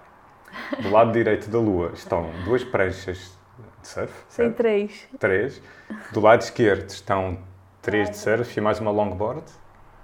[0.81, 3.37] Do lado direito da lua estão duas pranchas
[3.83, 4.13] de surf.
[4.29, 5.07] Sim, três.
[5.19, 5.63] Três.
[6.11, 7.39] Do lado esquerdo estão
[7.83, 9.45] três de surf e mais uma longboard.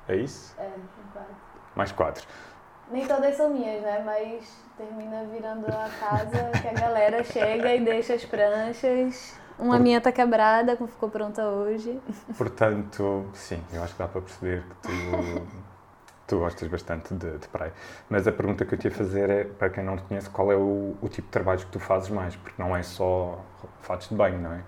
[0.07, 0.55] É isso?
[0.59, 0.68] É,
[1.12, 1.35] quatro.
[1.74, 2.27] Mais quatro.
[2.90, 4.03] Nem todas são minhas, né?
[4.05, 9.83] Mas termina virando a casa que a galera chega e deixa as pranchas uma Por...
[9.83, 12.01] minha está quebrada, como ficou pronta hoje.
[12.37, 15.47] Portanto, sim, eu acho que dá para perceber que tu,
[16.27, 17.73] tu gostas bastante de, de, praia.
[18.09, 20.51] Mas a pergunta que eu te ia fazer é, para quem não te conhece, qual
[20.51, 22.35] é o, o tipo de trabalhos que tu fazes mais?
[22.37, 23.40] Porque não é só
[23.81, 24.61] fatos de banho, não é?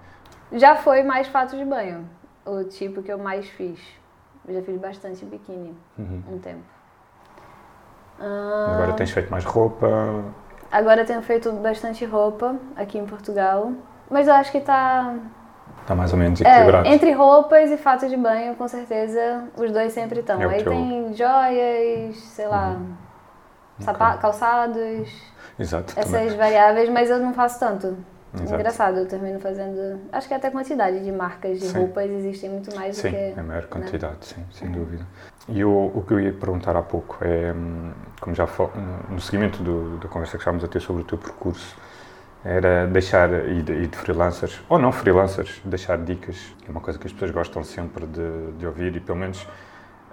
[0.53, 2.09] Já foi mais fatos de banho,
[2.45, 3.81] o tipo que eu mais fiz.
[4.47, 6.23] Eu já fiz bastante biquíni uhum.
[6.31, 6.77] um tempo.
[8.19, 9.89] Agora tens feito mais roupa?
[10.71, 13.73] Agora tenho feito bastante roupa aqui em Portugal.
[14.11, 15.15] Mas eu acho que tá.
[15.87, 16.89] Tá mais ou menos equilibrado.
[16.89, 20.41] É, entre roupas e fatos de banho, com certeza, os dois sempre estão.
[20.43, 22.95] É Aí tem joias, sei lá, uhum.
[23.81, 24.19] okay.
[24.21, 25.09] calçados.
[25.59, 25.95] Exato.
[25.97, 26.37] Essas também.
[26.37, 27.97] variáveis, mas eu não faço tanto.
[28.35, 28.55] Exato.
[28.55, 30.01] Engraçado, eu termino fazendo.
[30.13, 31.79] Acho que até a quantidade de marcas de sim.
[31.79, 33.33] roupas existem muito mais sim, do que.
[33.33, 33.69] Sim, é maior né?
[33.71, 34.21] quantidade, né?
[34.21, 35.07] sim, sem dúvida.
[35.49, 38.47] E o, o que eu ia perguntar há pouco é, hum, como já
[39.09, 41.77] no seguimento do, da conversa que estávamos a ter sobre o teu percurso,
[42.45, 46.55] era deixar, e de, e de, freelancers, ou não freelancers, deixar dicas.
[46.67, 49.47] É uma coisa que as pessoas gostam sempre de, de ouvir e pelo menos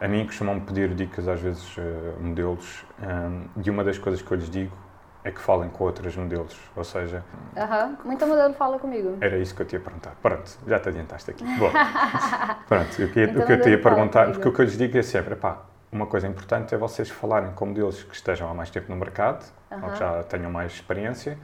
[0.01, 1.81] a mim costumam pedir dicas às vezes uh,
[2.19, 4.75] modelos um, e uma das coisas que eu lhes digo
[5.23, 7.23] é que falem com outros modelos, ou seja...
[7.55, 9.17] Aham, muita modelo fala comigo.
[9.21, 10.15] Era isso que eu te ia perguntar.
[10.21, 11.45] Pronto, já te adiantaste aqui.
[11.57, 11.71] Bom,
[12.67, 14.97] pronto, o que, o que eu te ia perguntar, porque o que eu lhes digo
[14.97, 18.69] é sempre, pá, uma coisa importante é vocês falarem com modelos que estejam há mais
[18.69, 21.37] tempo no mercado, ou que já tenham mais experiência,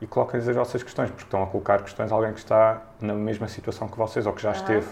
[0.00, 3.14] e coloquem-lhes as vossas questões, porque estão a colocar questões a alguém que está na
[3.14, 4.56] mesma situação que vocês ou que já uhum.
[4.56, 4.88] esteve.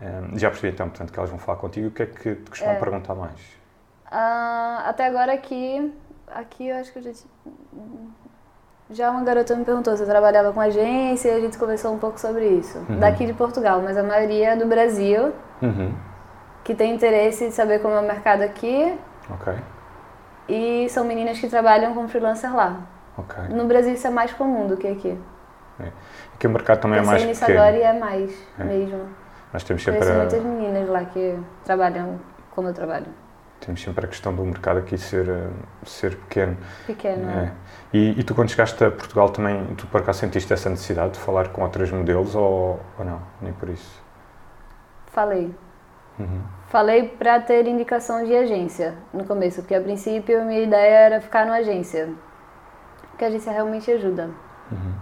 [0.00, 1.88] Um, já percebi então, portanto, que elas vão falar contigo.
[1.88, 2.78] O que é que te costumam é.
[2.78, 3.40] perguntar mais?
[4.06, 5.92] Uh, até agora aqui,
[6.28, 7.12] aqui eu acho que eu já
[8.90, 11.98] já uma garota me perguntou se eu trabalhava com agência e a gente conversou um
[11.98, 12.78] pouco sobre isso.
[12.88, 12.98] Uhum.
[12.98, 15.94] Daqui de Portugal, mas a maioria é do Brasil, uhum.
[16.64, 18.98] que tem interesse em saber como é o mercado aqui.
[19.30, 19.54] Ok.
[20.48, 22.80] E são meninas que trabalham com freelancer lá.
[23.20, 23.54] Okay.
[23.54, 25.18] No Brasil isso é mais comum do que aqui.
[25.78, 25.88] É.
[26.34, 27.58] Aqui o mercado também é mais pequeno.
[27.58, 28.64] e é mais é.
[28.64, 29.08] mesmo.
[29.52, 30.20] Nós temos sempre Conheço a...
[30.20, 33.06] muitas meninas lá que trabalham como eu trabalho.
[33.60, 35.48] Temos sempre a questão do mercado aqui ser, eh,
[35.84, 36.56] ser pequeno.
[36.86, 37.44] Pequeno, é.
[37.44, 37.52] é.
[37.92, 41.18] E, e, tu quando chegaste a Portugal também, tu por acaso sentiste essa necessidade de
[41.18, 43.20] falar com outros modelos ou, ou não?
[43.42, 44.02] Nem por isso?
[45.08, 45.54] Falei.
[46.18, 46.40] Uhum.
[46.68, 51.44] Falei para ter indicação de agência no começo, porque a princípio minha ideia era ficar
[51.44, 52.08] numa agência
[53.20, 54.30] que a agência realmente ajuda.
[54.72, 54.92] Uhum.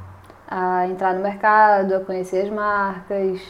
[0.51, 3.41] a entrar no mercado, a conhecer as marcas.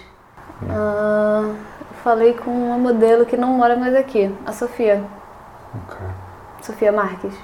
[0.62, 1.54] Uh,
[2.02, 5.02] falei com uma modelo que não mora mais aqui, a Sofia.
[5.74, 5.96] Ok.
[6.60, 7.34] Sofia Marques.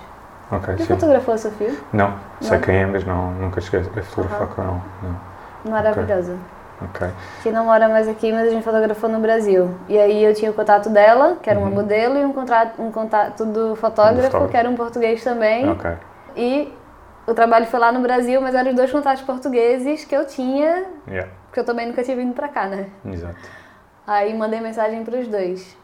[0.50, 0.94] Ok, Já sim.
[0.94, 1.72] fotografou a Sofia?
[1.92, 2.60] Não, sei Não?
[2.60, 4.54] quem é, mas não, nunca cheguei a fotografar Aham.
[4.54, 4.82] com ela.
[5.02, 5.70] Não.
[5.70, 6.36] Maravilhosa.
[6.82, 7.08] Ok.
[7.42, 9.72] Que não mora mais aqui, mas a gente fotografou no Brasil.
[9.88, 12.90] E aí eu tinha o contato dela, que era uma modelo, e um contato, um
[12.90, 14.50] contato do fotógrafo, fotógrafo.
[14.50, 15.64] que era um português também.
[16.36, 16.74] E
[17.26, 20.84] o trabalho foi lá no Brasil, mas eram os dois contatos portugueses que eu tinha,
[21.08, 21.30] Yeah.
[21.46, 22.88] porque eu também nunca tinha vindo pra cá, né?
[23.04, 23.36] Exato.
[24.06, 25.76] Aí mandei mensagem pros dois.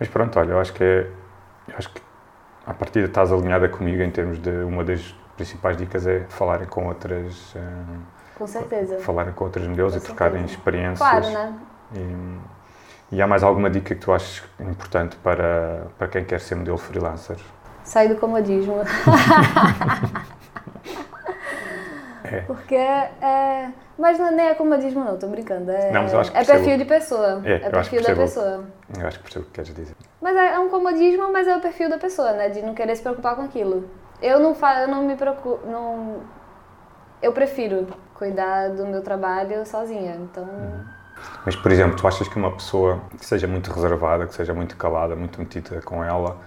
[0.00, 1.06] Mas pronto, olha, eu acho que é.
[1.68, 2.02] Eu acho que
[2.66, 6.86] à partida estás alinhada comigo em termos de uma das principais dicas é falarem com
[6.88, 7.52] outras.
[7.56, 7.60] eh,
[8.36, 8.98] Com certeza.
[8.98, 10.54] falarem com outras modelos Com e trocarem certeza.
[10.58, 10.98] experiências.
[10.98, 11.54] Claro, né?
[11.94, 16.56] E, e há mais alguma dica que tu achas importante para, para quem quer ser
[16.56, 17.36] modelo freelancer?
[17.84, 18.76] Sair do comodismo.
[22.24, 22.40] É.
[22.40, 23.70] Porque é.
[23.98, 25.70] Mas não, nem é comodismo, não, tô brincando.
[25.70, 26.58] É, Não, mas eu acho que é percebo.
[26.64, 27.42] perfil de pessoa.
[27.44, 28.64] É, que perfil da pessoa.
[28.98, 29.96] Eu acho que percebo o que queres dizer.
[30.20, 32.48] Mas é, é um comodismo, mas é o perfil da pessoa, né?
[32.48, 33.88] De não querer se preocupar com aquilo.
[34.20, 35.64] Eu não falo, eu não me preocupo.
[35.66, 36.22] Não...
[37.22, 40.16] Eu prefiro cuidar do meu trabalho sozinha.
[40.16, 40.48] Então.
[41.44, 44.76] Mas, por exemplo, tu achas que uma pessoa que seja muito reservada, que seja muito
[44.76, 46.38] calada, muito metida com ela,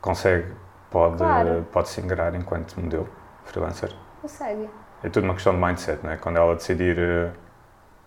[0.00, 0.52] consegue,
[0.90, 1.66] pode, Claro.
[1.72, 3.08] pode se ingrar enquanto modelo
[3.44, 3.92] freelancer?
[4.20, 4.68] Consegue.
[5.04, 6.16] É tudo uma questão de mindset, não é?
[6.16, 7.30] Quando ela decidir eh,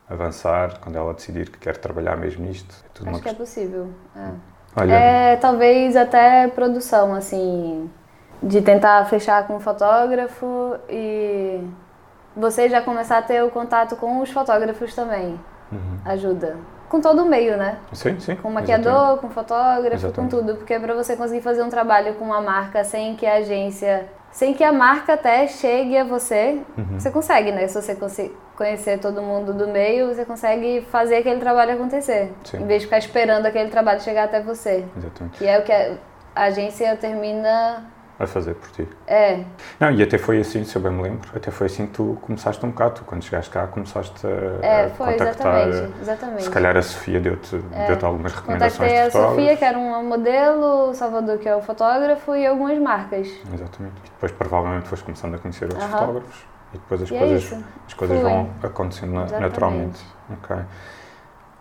[0.09, 3.33] avançar, quando ela decidir que quer trabalhar mesmo nisto, é tudo Acho uma que é
[3.33, 3.45] questão.
[3.45, 3.89] possível.
[4.15, 4.29] É.
[4.75, 7.89] Olha, É, talvez até produção, assim,
[8.41, 11.61] de tentar fechar com o fotógrafo e
[12.35, 15.39] você já começar a ter o contato com os fotógrafos também.
[15.71, 15.99] Uhum.
[16.05, 16.57] Ajuda.
[16.87, 17.77] Com todo o meio, né?
[17.93, 18.35] sim, sim.
[18.35, 18.53] Com exatamente.
[18.53, 20.31] maquiador, com fotógrafo, Exatamente.
[20.33, 20.55] com tudo.
[20.55, 24.07] Porque para você conseguir fazer um trabalho com uma marca sem que a agência.
[24.31, 26.99] Sem que a marca até chegue a você, Uhum.
[26.99, 27.67] você consegue, né?
[27.67, 32.31] Se você conhecer todo mundo do meio, você consegue fazer aquele trabalho acontecer.
[32.43, 32.57] Sim.
[32.57, 34.85] Em vez de ficar esperando aquele trabalho chegar até você.
[34.97, 35.37] Exatamente.
[35.37, 35.97] Que é o que a
[36.35, 37.83] agência termina.
[38.19, 38.85] A fazer por ti.
[39.07, 39.45] É,
[39.79, 42.17] Não, e até foi assim, se eu bem me lembro, até foi assim que tu
[42.21, 42.95] começaste um bocado.
[42.95, 45.67] Tu, quando chegaste cá, começaste a, é, a foi contactar.
[45.69, 45.93] exatamente.
[46.01, 46.43] Exatamente.
[46.43, 49.35] Se calhar a Sofia deu-te deu algumas recomendações Contactei a de fotógrafos.
[49.41, 53.27] Sofia, que era uma modelo, o Salvador, que é o fotógrafo, e algumas marcas.
[53.53, 53.95] Exatamente.
[54.03, 55.97] E depois provavelmente foste começando a conhecer outros Aham.
[55.99, 57.63] fotógrafos e depois as E é coisas, isso.
[57.87, 59.41] as coisas vão acontecendo Exatamente.
[59.41, 60.05] naturalmente.
[60.29, 60.57] Ok.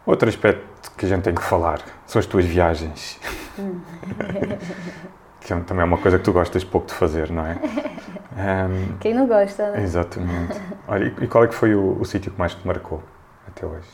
[0.05, 3.21] Outro aspecto que a gente tem que falar são as tuas viagens.
[5.41, 7.57] Que é- também é uma coisa que tu gostas pouco de fazer, não é?
[8.37, 9.83] Ahm, Quem não gosta, né?
[9.83, 10.61] exatamente.
[10.87, 13.03] Olha, e, e qual é que foi o, o sítio que mais te marcou
[13.49, 13.89] até hoje?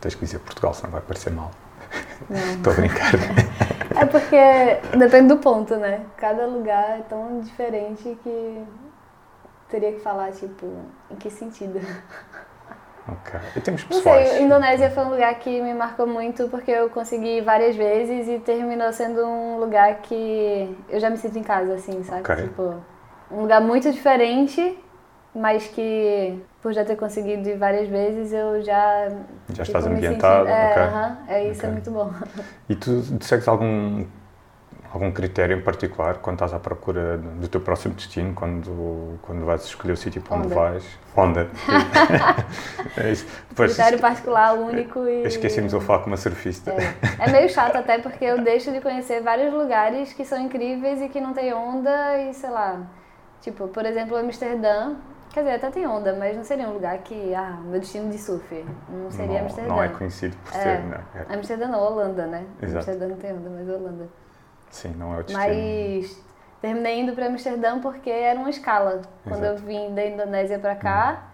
[0.00, 1.50] Tens que dizer Portugal, senão vai parecer mal.
[2.30, 3.12] Estou a brincar.
[3.96, 6.00] É porque depende do ponto, né?
[6.16, 8.64] Cada lugar é tão diferente que
[9.68, 10.66] teria que falar, tipo,
[11.10, 11.80] em que sentido?
[13.08, 13.40] Ok.
[13.56, 14.28] E temos Não pessoais.
[14.28, 18.28] sei, Indonésia foi um lugar que me marcou muito porque eu consegui ir várias vezes
[18.28, 22.20] e terminou sendo um lugar que eu já me sinto em casa, assim, sabe?
[22.20, 22.36] Ok.
[22.36, 22.74] Tipo,
[23.30, 24.78] um lugar muito diferente,
[25.34, 29.08] mas que por já ter conseguido ir várias vezes eu já.
[29.52, 30.82] Já estás me ambientado, senti- É, ok.
[30.82, 31.68] aham, é isso, Ok.
[31.68, 32.10] é muito bom.
[32.68, 34.06] E tu, tu segues algum,
[34.94, 39.64] algum critério em particular quando estás à procura do teu próximo destino, quando, quando vais
[39.64, 40.54] escolher o sítio para onde Onda.
[40.54, 40.98] vais?
[41.16, 41.48] Onda.
[42.96, 43.26] é isso.
[43.48, 45.24] Depois, Critério particular, único e.
[45.26, 46.70] esquecemos eu falar com uma surfista.
[46.72, 47.24] É.
[47.26, 51.08] É meio chato até porque eu deixo de conhecer vários lugares que são incríveis e
[51.08, 52.80] que não tem onda e sei lá.
[53.40, 54.94] Tipo, por exemplo, Amsterdã.
[55.32, 58.18] Quer dizer, até tem onda, mas não seria um lugar que, ah, meu destino de
[58.18, 58.64] surf.
[58.88, 59.68] Não seria não, Amsterdã.
[59.68, 60.62] não é conhecido por É.
[60.62, 60.98] ser, não.
[61.28, 62.44] É, Amsterdã não, Holanda, né?
[62.62, 62.76] Exato.
[62.78, 64.08] Amsterdã não tem onda, mas Holanda.
[64.74, 65.38] Sim, não é o destino.
[65.38, 66.24] Mas
[66.60, 69.02] terminei indo para Amsterdã porque era uma escala.
[69.26, 71.24] Quando eu vim da Indonésia para cá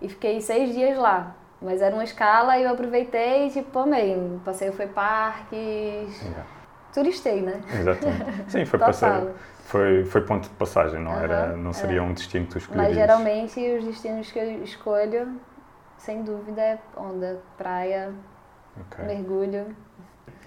[0.00, 1.34] e fiquei seis dias lá.
[1.60, 4.16] Mas era uma escala e eu aproveitei e tipo, amei.
[4.16, 6.22] O passeio foi parques.
[6.22, 6.44] Yeah,
[6.92, 7.60] Turistei, né?
[7.72, 8.50] Exatamente.
[8.50, 12.02] Sim, foi, passeio, foi, foi ponto de passagem, não, era, não seria é.
[12.02, 12.88] um destino que tu escolherias.
[12.88, 15.40] Mas geralmente os destinos que eu escolho,
[15.96, 18.12] sem dúvida, é onda, praia,
[18.78, 19.04] Ok.
[19.04, 19.74] mergulho.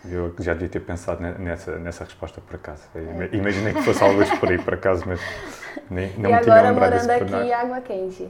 [0.10, 2.84] Eu já devia ter pensado ne- nessa, nessa resposta por acaso.
[2.96, 5.20] Ima- Imaginei que fosse algo por aí, por acaso, mas
[5.90, 8.30] nem, não e me tinha agora lembrado desse morando aqui, água quente.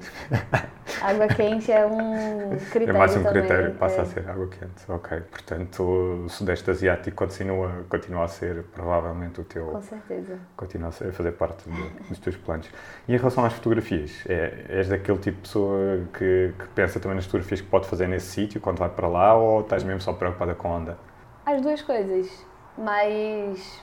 [1.01, 3.41] água quente é um É critério mais um também.
[3.41, 4.01] critério, passa é.
[4.01, 4.83] a ser água quente.
[4.89, 5.83] Ok, portanto,
[6.25, 9.65] o Sudeste Asiático continua, continua a ser provavelmente o teu.
[9.67, 10.37] Com certeza.
[10.55, 12.69] Continua a, fazer parte do- dos teus planos.
[13.07, 17.15] E em relação às fotografias, é, és daquele tipo de pessoa que, que pensa também
[17.15, 20.13] nas fotografias que pode fazer nesse sítio quando vai para lá ou estás mesmo só
[20.13, 20.97] preocupada com a onda?
[21.45, 22.45] As duas coisas.
[22.77, 23.81] Mas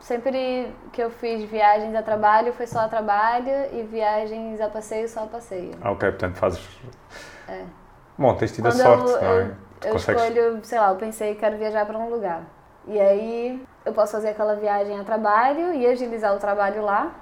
[0.00, 5.08] sempre que eu fiz viagens a trabalho, foi só a trabalho e viagens a passeio,
[5.08, 5.72] só a passeio.
[5.80, 6.80] Ah, ok, portanto fazes.
[7.48, 7.62] É.
[8.18, 9.40] Bom, tens tido Quando a sorte, eu, não é?
[9.40, 10.22] eu, eu consegues.
[10.22, 12.42] escolho, sei lá, eu pensei que quero viajar para um lugar.
[12.86, 17.12] E aí eu posso fazer aquela viagem a trabalho e agilizar o trabalho lá,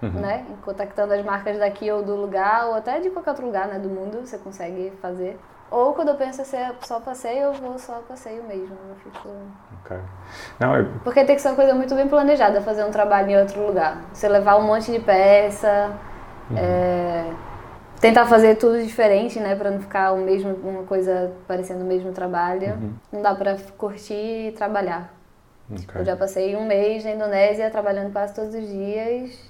[0.00, 0.10] Uhum.
[0.20, 0.46] né?
[0.64, 3.78] Contactando as marcas daqui ou do lugar, ou até de qualquer outro lugar, né?
[3.80, 5.38] Do mundo, você consegue fazer.
[5.70, 8.76] Ou quando eu penso em ser só passeio, eu vou só passeio mesmo.
[8.88, 9.28] Eu fico...
[9.80, 9.96] Ok.
[10.58, 10.86] Não, é.
[11.04, 14.02] Porque tem que ser uma coisa muito bem planejada, fazer um trabalho em outro lugar.
[14.12, 15.92] Você levar um monte de peça,
[16.56, 17.30] é,
[18.00, 19.54] tentar fazer tudo diferente, né?
[19.54, 22.96] Pra não ficar o mesmo, uma coisa parecendo o mesmo trabalho.
[23.12, 25.12] Não dá pra curtir e trabalhar.
[25.70, 26.00] ok.
[26.00, 29.47] Eu já passei um mês na Indonésia trabalhando quase todos os dias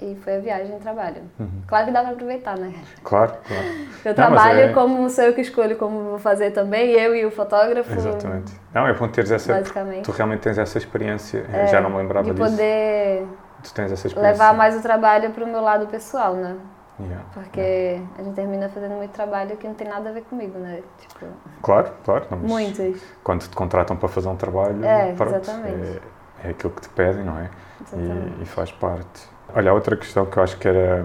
[0.00, 1.22] e foi a viagem e trabalho.
[1.66, 2.72] Claro que dá pra aproveitar, né?
[3.02, 3.64] Claro, claro.
[4.04, 7.24] Eu Não, trabalho é- como sou eu que escolho como vou fazer também, eu e
[7.24, 7.92] o fotógrafo.
[7.92, 8.52] Exatamente.
[8.74, 9.54] Não, é bom teres essa.
[9.54, 10.04] Basicamente.
[10.04, 11.44] Tu realmente tens essa experiência.
[11.52, 12.50] É, Já não me lembrava de disso.
[12.50, 13.26] poder
[13.62, 14.32] Tu tens essa experiência.
[14.32, 16.56] levar mais o trabalho pro meu lado pessoal, né?
[16.98, 17.24] Yeah.
[17.34, 20.82] Porque a gente termina fazendo muito trabalho que não tem nada a ver comigo, né?
[20.98, 21.26] Tipo,
[21.62, 22.24] Claro, claro.
[22.30, 23.02] Não, muitos.
[23.22, 26.00] Quando te contratam para fazer um trabalho, É, pronto, exatamente.
[26.42, 27.50] É, é aquilo que te pedem, não é?
[27.82, 28.38] Exatamente.
[28.38, 29.28] E, e faz parte.
[29.54, 31.04] Olha, outra questão que eu acho que era,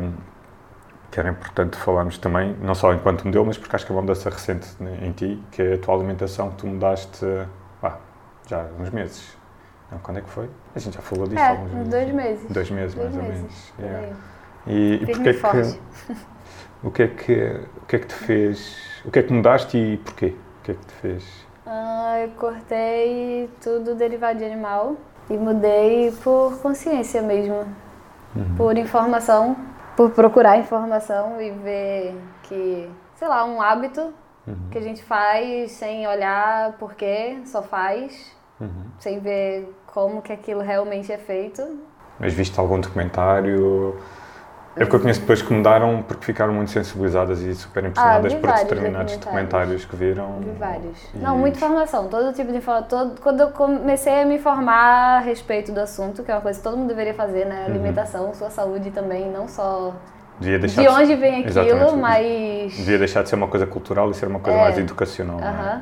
[1.09, 4.01] que era importante falarmos também, não só enquanto modelo, mas porque acho que é uma
[4.01, 4.67] mudança recente
[5.01, 7.25] em ti, que é a tua alimentação que tu mudaste
[7.83, 7.97] ah,
[8.47, 9.37] já há uns meses.
[9.91, 10.49] Não, quando é que foi?
[10.75, 11.89] A gente já falou disso há É, alguns uns meses.
[11.89, 12.45] dois meses.
[12.49, 13.41] Dois meses, Dois mais ou meses.
[13.41, 13.73] menos.
[13.75, 14.15] por Yeah.
[14.67, 15.79] E, e Firme porquê e forte.
[16.81, 19.33] que, o que é que o que é que te fez, o que é que
[19.33, 20.27] mudaste e porquê?
[20.59, 21.47] O que é que te fez?
[21.65, 24.95] Ah, eu cortei tudo derivado de animal
[25.29, 27.65] e mudei por consciência mesmo.
[28.35, 28.55] Uhum.
[28.55, 29.55] Por informação,
[29.95, 34.13] por procurar informação e ver que, sei lá, um hábito
[34.47, 34.69] Uhum.
[34.71, 38.85] que a gente faz sem olhar por quê, só faz, Uhum.
[38.99, 41.61] sem ver como que aquilo realmente é feito.
[42.19, 43.97] Mas viste algum documentário?
[44.75, 48.37] É porque eu conheço pessoas que mudaram porque ficaram muito sensibilizadas e super impressionadas Ah,
[48.37, 49.85] por determinados documentários documentários.
[49.85, 50.39] que viram.
[50.39, 50.97] Vi vários.
[51.13, 53.13] E- Não, muita informação, todo tipo de informação.
[53.21, 56.63] Quando eu comecei a me informar a respeito do assunto, que é uma coisa que
[56.63, 57.65] todo mundo deveria fazer, né?
[57.67, 57.73] Uhum.
[57.73, 59.93] Alimentação, sua saúde também, não só
[60.39, 61.95] Devia deixar de onde vem aquilo, Exatamente.
[61.97, 62.73] mas.
[62.77, 64.61] Devia deixar de ser uma coisa cultural e ser uma coisa É.
[64.61, 65.37] mais educacional.
[65.37, 65.49] não é?
[65.49, 65.81] Aham.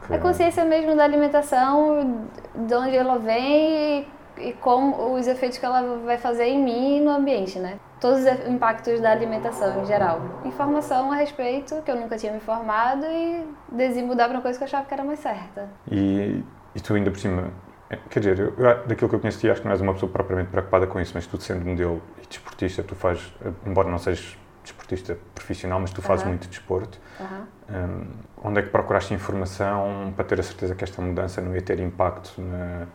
[0.00, 2.20] Porque- A consciência mesmo da alimentação,
[2.54, 4.00] de onde ela vem
[4.38, 7.74] e, e como os efeitos que ela vai fazer em mim e no ambiente, né?
[8.04, 10.20] Todos os impactos da alimentação em geral.
[10.44, 14.58] Informação a respeito, que eu nunca tinha me informado e decidi mudar para uma coisa
[14.58, 15.70] que eu achava que era mais certa.
[15.90, 17.50] E, e tu ainda por cima,
[17.88, 19.94] é, quer dizer, eu, eu, daquilo que eu conheço ti, acho que não és uma
[19.94, 23.88] pessoa propriamente preocupada com isso, mas tu sendo modelo e desportista, tu fazes, eh, embora
[23.88, 26.32] não sejas desportista profissional, mas tu fazes Aham.
[26.32, 27.00] muito desporto.
[27.18, 27.46] Aham.
[27.70, 28.06] Hum,
[28.42, 31.80] onde é que procuraste informação para ter a certeza que esta mudança não ia ter
[31.80, 32.86] impacto na-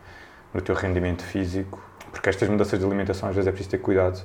[0.54, 1.82] no teu rendimento físico?
[2.12, 4.24] Porque estas mudanças de alimentação às vezes é preciso ter cuidado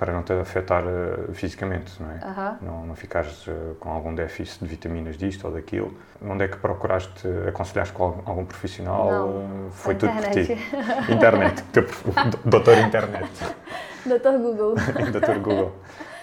[0.00, 2.56] para não te afetar eh, fisicamente, não é?
[2.62, 5.94] Não, não ficares eh, com algum déficit de vitaminas disto ou daquilo.
[6.22, 9.12] Onde é que procuraste, aconselhaste com algum, algum profissional?
[9.12, 10.56] Não, Eh, Foi tudo por ti?
[11.12, 11.62] internet.
[12.46, 13.30] Doutor internet.
[14.06, 14.74] Doutor Google.
[15.12, 15.72] doutor Google.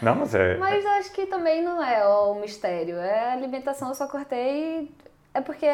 [0.02, 0.58] Não, mas é...
[0.58, 2.98] Mas acho que também não é o mistério.
[2.98, 4.92] É a alimentação, eu só cortei.
[5.36, 5.68] É porque.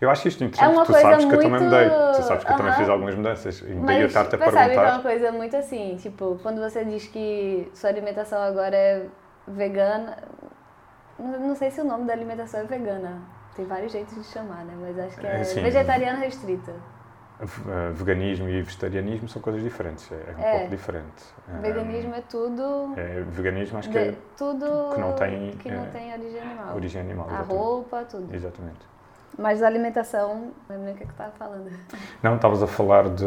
[0.00, 1.88] Eu acho isto interessante, É uma tu coisa sabes que eu também muito- mudei.
[2.16, 3.60] Tu sabes que eu também fiz algumas mudanças.
[3.60, 5.02] E eu Mas estar-te a percebe que é uma perguntar.
[5.02, 9.06] coisa muito assim, tipo, quando você diz que sua alimentação agora é
[9.46, 10.16] vegana.
[11.18, 13.20] Não, sei se o nome da alimentação é vegana.
[13.54, 14.72] Tem vários jeitos de chamar, né?
[14.80, 16.72] Mas acho que é É, vegetariana restrita.
[17.42, 20.10] Eh, Veganismo e vegetarianismo são coisas diferentes.
[20.12, 20.50] É, é um É.
[20.58, 21.24] pouco diferente.
[21.48, 22.94] Eh, Veganismo é tudo.
[22.96, 26.40] É, veganismo acho que de- é tudo que não tem, que não é, tem origem
[26.40, 26.74] animal.
[26.76, 27.26] origem animal.
[27.28, 27.58] A exatamente.
[27.58, 28.34] roupa, tudo.
[28.34, 28.86] Exatamente.
[29.38, 31.70] Mas da alimentação, não lembro nem o que é que eu tava falando.
[32.22, 33.24] Não, estavas a falar de.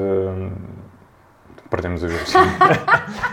[1.69, 2.33] Perdemos os dois.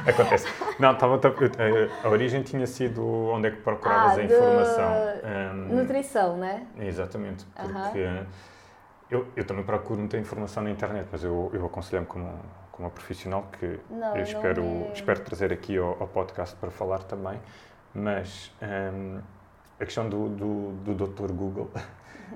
[0.06, 0.46] Acontece.
[0.78, 1.16] Não, estava.
[1.16, 4.92] A, a origem tinha sido onde é que procuravas Ah, a de informação.
[5.24, 6.66] Ahm, Nutrição, né?
[6.78, 8.08] Exatamente, porque
[9.10, 12.30] eu, eu também procuro muita informação na internet, mas eu, eu aconselho-me como,
[12.72, 17.00] como uma profissional que Não, eu espero, espero trazer aqui ao, ao podcast para falar
[17.00, 17.38] também,
[17.92, 19.18] mas hum,
[19.78, 21.32] a questão do, do, do Dr.
[21.32, 21.70] Google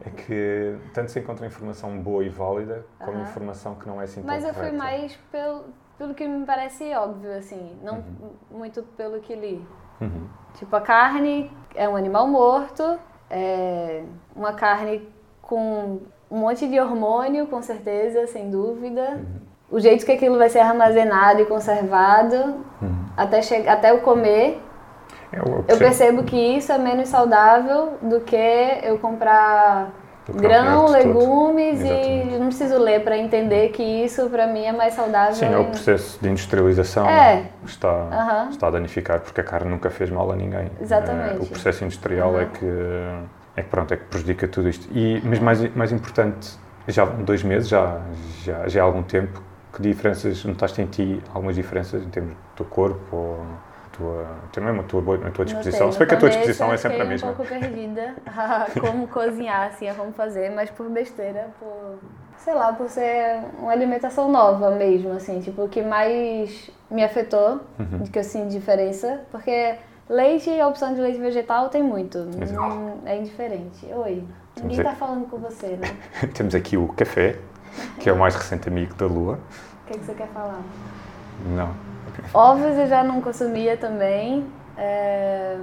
[0.04, 3.22] é que tanto se encontra informação boa e válida, como Aham.
[3.22, 5.64] informação que não é assim tão Mas eu fui mais pelo,
[5.98, 7.76] pelo que me parece óbvio, assim.
[7.82, 8.30] Não Uhum.
[8.50, 9.66] muito pelo que li.
[10.00, 10.28] Uhum.
[10.54, 12.98] Tipo, a carne é um animal morto,
[13.30, 14.04] é
[14.34, 15.08] uma carne
[15.42, 19.12] com um monte de hormônio, com certeza, sem dúvida.
[19.16, 19.40] Uhum.
[19.70, 22.64] O jeito que aquilo vai ser armazenado e conservado
[23.16, 24.60] até, até eu comer,
[25.32, 28.36] eu, eu percebo- que isso é menos saudável do que
[28.82, 29.90] eu comprar
[30.32, 35.34] Grão, legumes e não preciso ler para entender que isso para mim é mais saudável.
[35.34, 37.50] Sim, é o processo de industrialização é.
[37.66, 38.50] está, uhum.
[38.50, 40.70] está a danificar, porque a carne nunca fez mal a ninguém.
[40.80, 41.36] Exatamente.
[41.36, 42.40] É, o processo industrial uhum.
[42.40, 42.66] é, que,
[43.56, 44.88] é que pronto, é que prejudica tudo isto.
[44.96, 46.58] E, mas mais, mais importante,
[46.88, 48.00] já há dois meses, já,
[48.42, 49.42] já, já há algum tempo,
[49.74, 53.46] que diferenças, notaste em ti algumas diferenças em termos do teu corpo ou
[53.96, 55.92] tua, também a tua, a tua disposição.
[55.92, 57.28] Se bem que a tua disposição é sempre a mesma.
[57.28, 61.98] Eu um pouco perdida a como cozinhar, assim, a como fazer, mas por besteira, por,
[62.38, 67.60] sei lá, por ser uma alimentação nova mesmo, assim, tipo, o que mais me afetou,
[67.78, 68.04] uhum.
[68.12, 69.76] que eu sinto diferença, porque
[70.08, 73.86] leite, a opção de leite vegetal tem muito, hum, é indiferente.
[73.86, 74.24] Oi,
[74.60, 75.96] ninguém está falando com você, né?
[76.34, 77.36] Temos aqui o café,
[78.00, 79.38] que é o mais recente amigo da Lua.
[79.84, 80.62] O que, é que você quer falar?
[81.46, 81.74] Não.
[82.32, 84.46] Ovos eu já não consumia também.
[84.76, 85.56] É,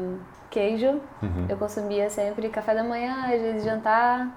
[0.50, 1.46] queijo, uhum.
[1.50, 4.28] eu consumia sempre café da manhã, às vezes jantar.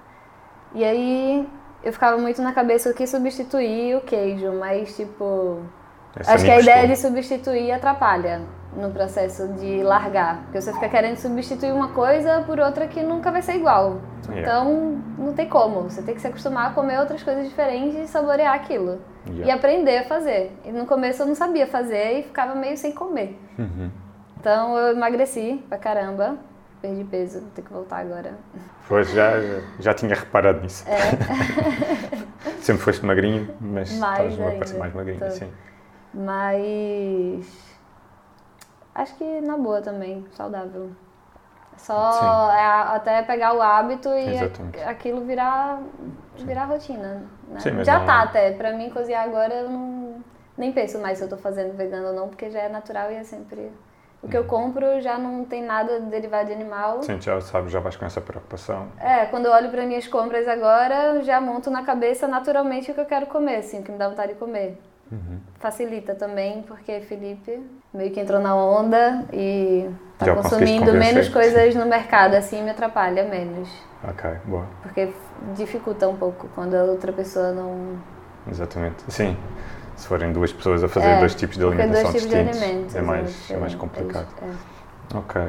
[0.73, 1.47] E aí
[1.83, 5.59] eu ficava muito na cabeça o que substituir o queijo, mas tipo.
[6.17, 8.41] Essa acho que a ideia de substituir atrapalha
[8.75, 10.43] no processo de largar.
[10.43, 13.99] Porque você fica querendo substituir uma coisa por outra que nunca vai ser igual.
[14.27, 14.41] Yeah.
[14.41, 15.83] Então, não tem como.
[15.83, 18.99] Você tem que se acostumar a comer outras coisas diferentes e saborear aquilo.
[19.27, 19.47] Yeah.
[19.47, 20.51] E aprender a fazer.
[20.63, 23.39] E no começo eu não sabia fazer e ficava meio sem comer.
[23.57, 23.89] Uhum.
[24.39, 26.37] Então, eu emagreci pra caramba.
[26.81, 28.35] Perdi peso, vou ter que voltar agora.
[28.87, 29.31] Pois, já,
[29.79, 30.85] já tinha reparado nisso.
[30.87, 30.99] É.
[32.61, 35.31] Sempre foste magrinho, mas mais estás mais magrinho, tô.
[35.31, 35.51] sim.
[36.13, 37.65] Mas
[38.95, 40.91] Acho que na boa também, saudável.
[41.77, 44.79] Só é até pegar o hábito e Exatamente.
[44.81, 45.79] aquilo virar,
[46.37, 47.23] virar rotina.
[47.47, 47.59] Né?
[47.59, 48.05] Sim, já não...
[48.05, 48.51] tá até.
[48.51, 50.23] Pra mim, cozinhar agora, eu não,
[50.57, 53.15] nem penso mais se eu tô fazendo vegano ou não, porque já é natural e
[53.15, 53.71] é sempre...
[54.23, 54.47] O que eu uhum.
[54.47, 57.03] compro já não tem nada derivado de animal.
[57.03, 58.87] Sim, já sabe, já vais com essa preocupação.
[58.99, 62.99] É, quando eu olho para minhas compras agora, já monto na cabeça naturalmente o que
[62.99, 64.81] eu quero comer, assim, o que me dá vontade de comer.
[65.11, 65.39] Uhum.
[65.59, 67.61] Facilita também, porque Felipe
[67.95, 72.69] meio que entrou na onda e tá Já consumindo menos coisas no mercado, assim me
[72.69, 73.69] atrapalha menos.
[74.03, 74.65] Ok, boa.
[74.83, 75.11] Porque
[75.55, 77.97] dificulta um pouco quando a outra pessoa não.
[78.49, 79.03] Exatamente.
[79.07, 79.37] Sim.
[79.95, 82.65] Se forem duas pessoas a fazer é, dois tipos de alimentação dois tipos distintos, de
[82.65, 84.27] alimentos, é, mais, é mais complicado.
[84.41, 85.17] É.
[85.17, 85.41] Ok.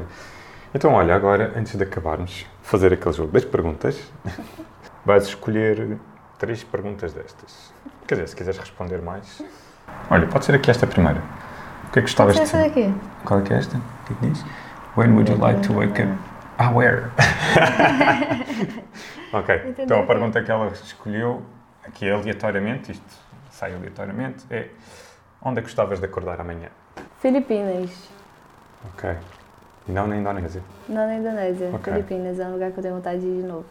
[0.73, 3.99] Então, olha, agora, antes de acabarmos, fazer aquele jogo das perguntas,
[5.05, 5.97] vais escolher
[6.39, 7.73] três perguntas destas.
[8.07, 9.43] Quer dizer, se quiseres responder mais.
[10.09, 11.21] Olha, pode ser aqui esta primeira.
[11.87, 12.63] O que é que gostavas de ser?
[12.63, 12.93] Daqui.
[13.25, 13.77] Qual é que é esta?
[13.77, 14.45] O que é que diz?
[14.95, 16.11] When would you like to wake up?
[16.57, 17.11] Ah, where?
[19.31, 21.43] ok, então a pergunta que ela escolheu,
[21.85, 23.05] aqui aleatoriamente, isto
[23.51, 24.69] sai aleatoriamente, é
[25.41, 26.69] onde é que gostavas de acordar amanhã?
[27.19, 28.09] Filipinas.
[28.93, 29.15] Ok.
[29.87, 30.61] Não na Indonésia?
[30.89, 31.69] Não na Indonésia.
[31.75, 31.93] Okay.
[31.93, 33.65] Filipinas é um lugar que eu tenho vontade de ir de novo.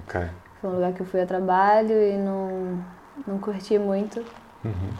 [0.00, 0.20] Ok.
[0.60, 2.82] Foi um lugar que eu fui a trabalho e não,
[3.26, 4.20] não curti muito.
[4.64, 4.90] Uhum.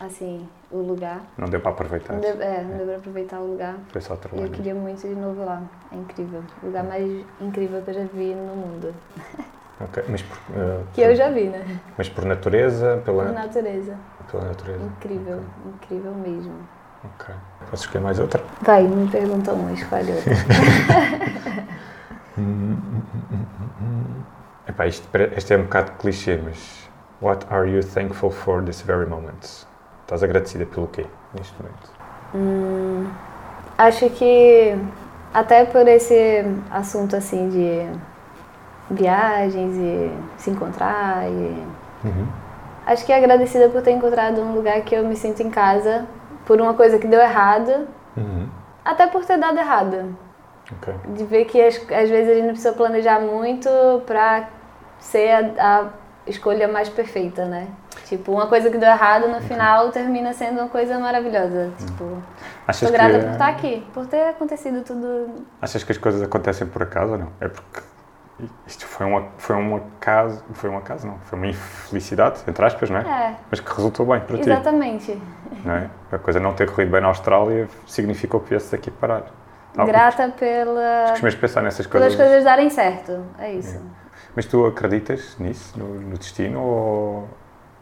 [0.00, 1.22] Assim, o lugar.
[1.36, 2.14] Não deu para aproveitar.
[2.14, 3.74] Não deu, é, não deu para aproveitar o lugar.
[3.88, 4.46] Foi só trabalho.
[4.46, 5.62] Eu queria muito ir de novo lá.
[5.90, 6.42] É incrível.
[6.62, 8.94] O lugar mais incrível que eu já vi no mundo.
[9.80, 11.80] Ok, mas por, uh, Que eu já vi, né?
[11.96, 13.00] Mas por natureza?
[13.04, 13.96] Pela por natureza.
[14.30, 14.84] Pela natureza.
[14.84, 15.96] Incrível, okay.
[15.96, 16.54] incrível mesmo.
[17.04, 17.34] Ok.
[17.70, 18.42] Posso escolher mais outra?
[18.60, 20.32] Vai, me pergunta uma, escolhe outra.
[24.68, 26.88] Epá, isto, este é um bocado clichê, mas
[27.20, 29.66] what are you thankful for this very moment?
[30.08, 31.90] Estás agradecida pelo quê neste momento?
[32.34, 33.10] Hum,
[33.76, 34.74] acho que
[35.34, 37.86] até por esse assunto assim de
[38.90, 41.62] viagens e se encontrar e
[42.06, 42.26] uhum.
[42.86, 46.06] acho que agradecida por ter encontrado um lugar que eu me sinto em casa
[46.46, 48.48] por uma coisa que deu errado uhum.
[48.82, 50.16] até por ter dado errado
[50.72, 50.94] okay.
[51.12, 53.68] de ver que às, às vezes a gente não precisa planejar muito
[54.06, 54.48] para
[54.98, 55.88] ser a, a,
[56.26, 57.68] escolha mais perfeita, né?
[58.08, 61.70] Tipo, uma coisa que deu errado no final termina sendo uma coisa maravilhosa.
[61.76, 62.22] Tipo,
[62.66, 63.24] Achas grata que...
[63.24, 65.44] por estar aqui, por ter acontecido tudo.
[65.60, 67.28] Achas que as coisas acontecem por acaso ou não?
[67.38, 67.82] É porque
[68.66, 72.88] isto foi um, foi um acaso, foi um acaso não, foi uma infelicidade, entre aspas,
[72.88, 73.02] não é?
[73.02, 73.34] É.
[73.50, 74.48] Mas que resultou bem para ti.
[74.48, 75.22] Exatamente.
[75.62, 75.90] Não é?
[76.10, 79.24] A coisa não ter corrido bem na Austrália significou que viesse aqui parar.
[79.76, 81.08] Grata pela...
[81.10, 82.14] Costumas pensar nessas coisas.
[82.14, 83.76] Pelas coisas darem certo, é isso.
[83.76, 84.08] É.
[84.34, 87.28] Mas tu acreditas nisso, no, no, destino, ou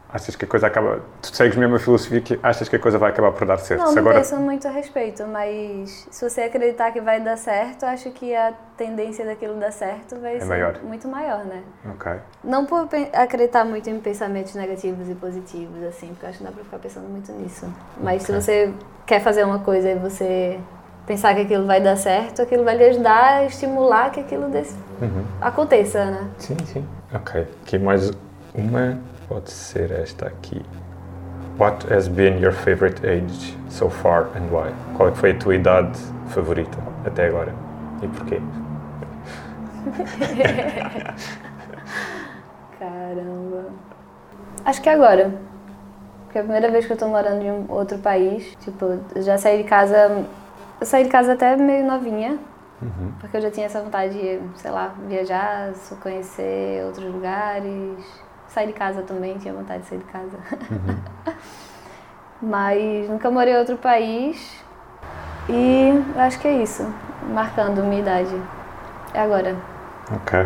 [0.09, 1.01] achas que a coisa acaba.
[1.21, 3.81] Tu segues mesmo a filosofia que achas que a coisa vai acabar por dar certo?
[3.81, 4.15] Não, não agora...
[4.15, 8.53] penso muito a respeito, mas se você acreditar que vai dar certo, acho que a
[8.77, 10.77] tendência daquilo dar certo vai é ser maior.
[10.83, 11.61] muito maior, né?
[11.91, 12.11] Ok.
[12.43, 16.55] Não por acreditar muito em pensamentos negativos e positivos, assim, porque acho que não dá
[16.55, 17.65] pra ficar pensando muito nisso.
[18.01, 18.35] Mas okay.
[18.35, 18.73] se você
[19.05, 20.59] quer fazer uma coisa e você
[21.05, 24.75] pensar que aquilo vai dar certo, aquilo vai lhe ajudar a estimular que aquilo desse,
[25.01, 25.23] Uhum.
[25.39, 26.27] aconteça, né?
[26.37, 26.85] Sim, sim.
[27.13, 27.47] Ok.
[27.63, 28.11] Aqui mais
[28.53, 28.97] uma.
[29.27, 30.61] Pode ser esta aqui.
[31.59, 34.71] What has been your favorite age so far and why?
[34.95, 35.99] Qual é foi a tua idade
[36.29, 37.53] favorita até agora?
[38.01, 38.39] E porquê?
[42.79, 43.65] Caramba.
[44.63, 45.33] Acho que é agora.
[46.25, 48.55] Porque é a primeira vez que eu tô morando em um outro país.
[48.61, 50.25] Tipo, eu já saí de casa.
[50.79, 52.37] Eu saí de casa até meio novinha.
[52.81, 53.11] Uhum.
[53.19, 58.26] Porque eu já tinha essa vontade de, sei lá, viajar, conhecer outros lugares.
[58.57, 60.35] Sair de casa também, tinha vontade de sair de casa.
[62.41, 64.63] Mas nunca morei em outro país.
[65.47, 66.83] E acho que é isso.
[67.31, 68.35] Marcando minha idade.
[69.13, 69.55] É agora.
[70.11, 70.39] Ok.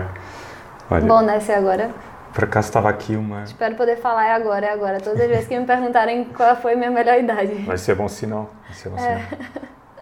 [0.90, 1.40] Olha, Bom, né?
[1.40, 1.90] Se é agora.
[2.34, 3.44] por acaso estava aqui uma.
[3.44, 5.00] Espero poder falar é agora, é agora.
[5.00, 7.54] Todas as vezes que me perguntarem qual foi a minha melhor idade.
[7.64, 8.50] Vai ser bom sinal.
[8.66, 9.20] Vai ser bom É.
[9.20, 9.22] sinal.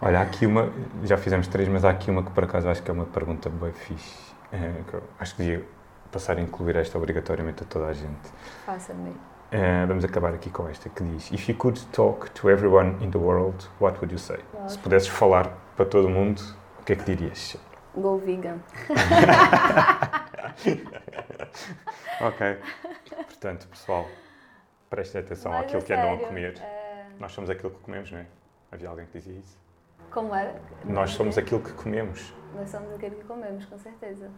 [0.02, 0.72] Olha, há aqui uma.
[1.04, 3.52] Já fizemos três, mas há aqui uma que por acaso acho que é uma pergunta
[3.52, 4.18] bem fixe.
[4.52, 5.64] É, que eu acho que
[6.12, 8.30] passar a incluir esta obrigatoriamente a toda a gente.
[8.66, 9.16] Faça-me.
[9.52, 13.10] Eh, vamos acabar aqui com esta que diz: If you could talk to everyone in
[13.12, 14.38] the world, what would you say?
[14.68, 16.42] Se pudesses falar para todo mundo,
[16.80, 17.58] o que é que dirias?
[17.96, 18.60] Go vegan.
[22.22, 22.58] Ok.
[23.26, 24.06] Portanto, pessoal,
[24.90, 26.60] prestem atenção Mas àquilo é que andam a comer.
[26.60, 28.26] é, Nós somos aquilo que comemos, não é?
[28.72, 29.58] Havia alguém que dizia isso?
[30.12, 30.62] Como era?
[30.84, 32.34] Nós somos aquilo que comemos.
[32.56, 34.30] Nós somos aquele que comemos, com certeza.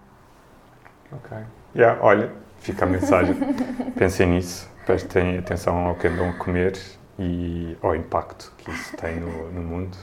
[1.12, 1.38] Ok.
[1.76, 3.36] Yeah, olha, fica a mensagem.
[3.98, 6.80] Pensem nisso, prestem atenção ao que andam a comer
[7.20, 9.98] e ao impacto que isso tem no, no mundo.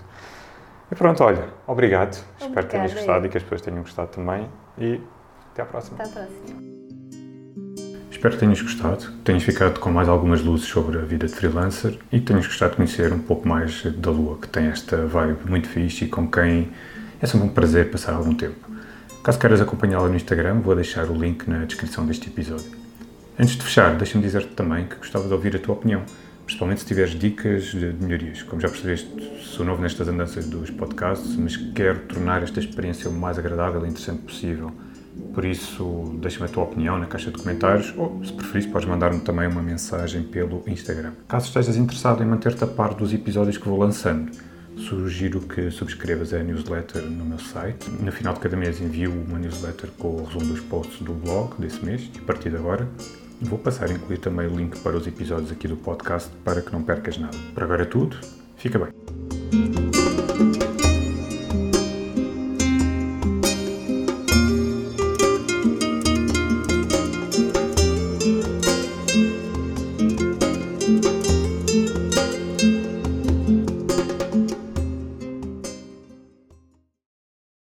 [0.90, 2.18] E pronto, olha, obrigado.
[2.40, 3.26] Espero que tenhas gostado eu.
[3.26, 4.48] e que as pessoas tenham gostado também.
[4.78, 5.00] E
[5.52, 5.98] até à próxima.
[5.98, 6.68] Até a próxima.
[8.11, 11.32] Espero que tenhas gostado, que tenhas ficado com mais algumas luzes sobre a vida de
[11.32, 15.06] freelancer e que tenhas gostado de conhecer um pouco mais da Lua, que tem esta
[15.06, 16.72] vibe muito fixe e com quem
[17.20, 18.68] é sempre um prazer passar algum tempo.
[19.23, 22.71] Caso queiras acompanhá-la no Instagram, vou deixar o link na descrição deste episódio.
[23.39, 26.03] Antes de fechar, deixa-me dizer-te também que gostava de ouvir a tua opinião,
[26.45, 28.43] principalmente se tiveres dicas de melhorias.
[28.43, 29.09] Como já percebeste,
[29.43, 33.89] sou novo nestas andanças dos podcasts, mas quero tornar esta experiência o mais agradável e
[33.89, 34.73] interessante possível.
[35.35, 39.21] Por isso, deixa-me a tua opinião na caixa de comentários ou, se preferires, podes mandar-me
[39.21, 41.12] também uma mensagem pelo Instagram.
[41.29, 44.31] Caso estejas interessado em manter-te a par dos episódios que vou lançando,
[44.79, 47.91] sugiro que subscrevas a newsletter no meu site.
[47.91, 51.55] No final de cada mês envio uma newsletter com o resumo dos posts do blog
[51.59, 52.89] desse mês e a partir de agora
[53.41, 56.72] vou passar a incluir também o link para os episódios aqui do podcast para que
[56.72, 57.37] não percas nada.
[57.55, 58.16] Por agora é tudo.
[58.57, 59.68] Fica bem.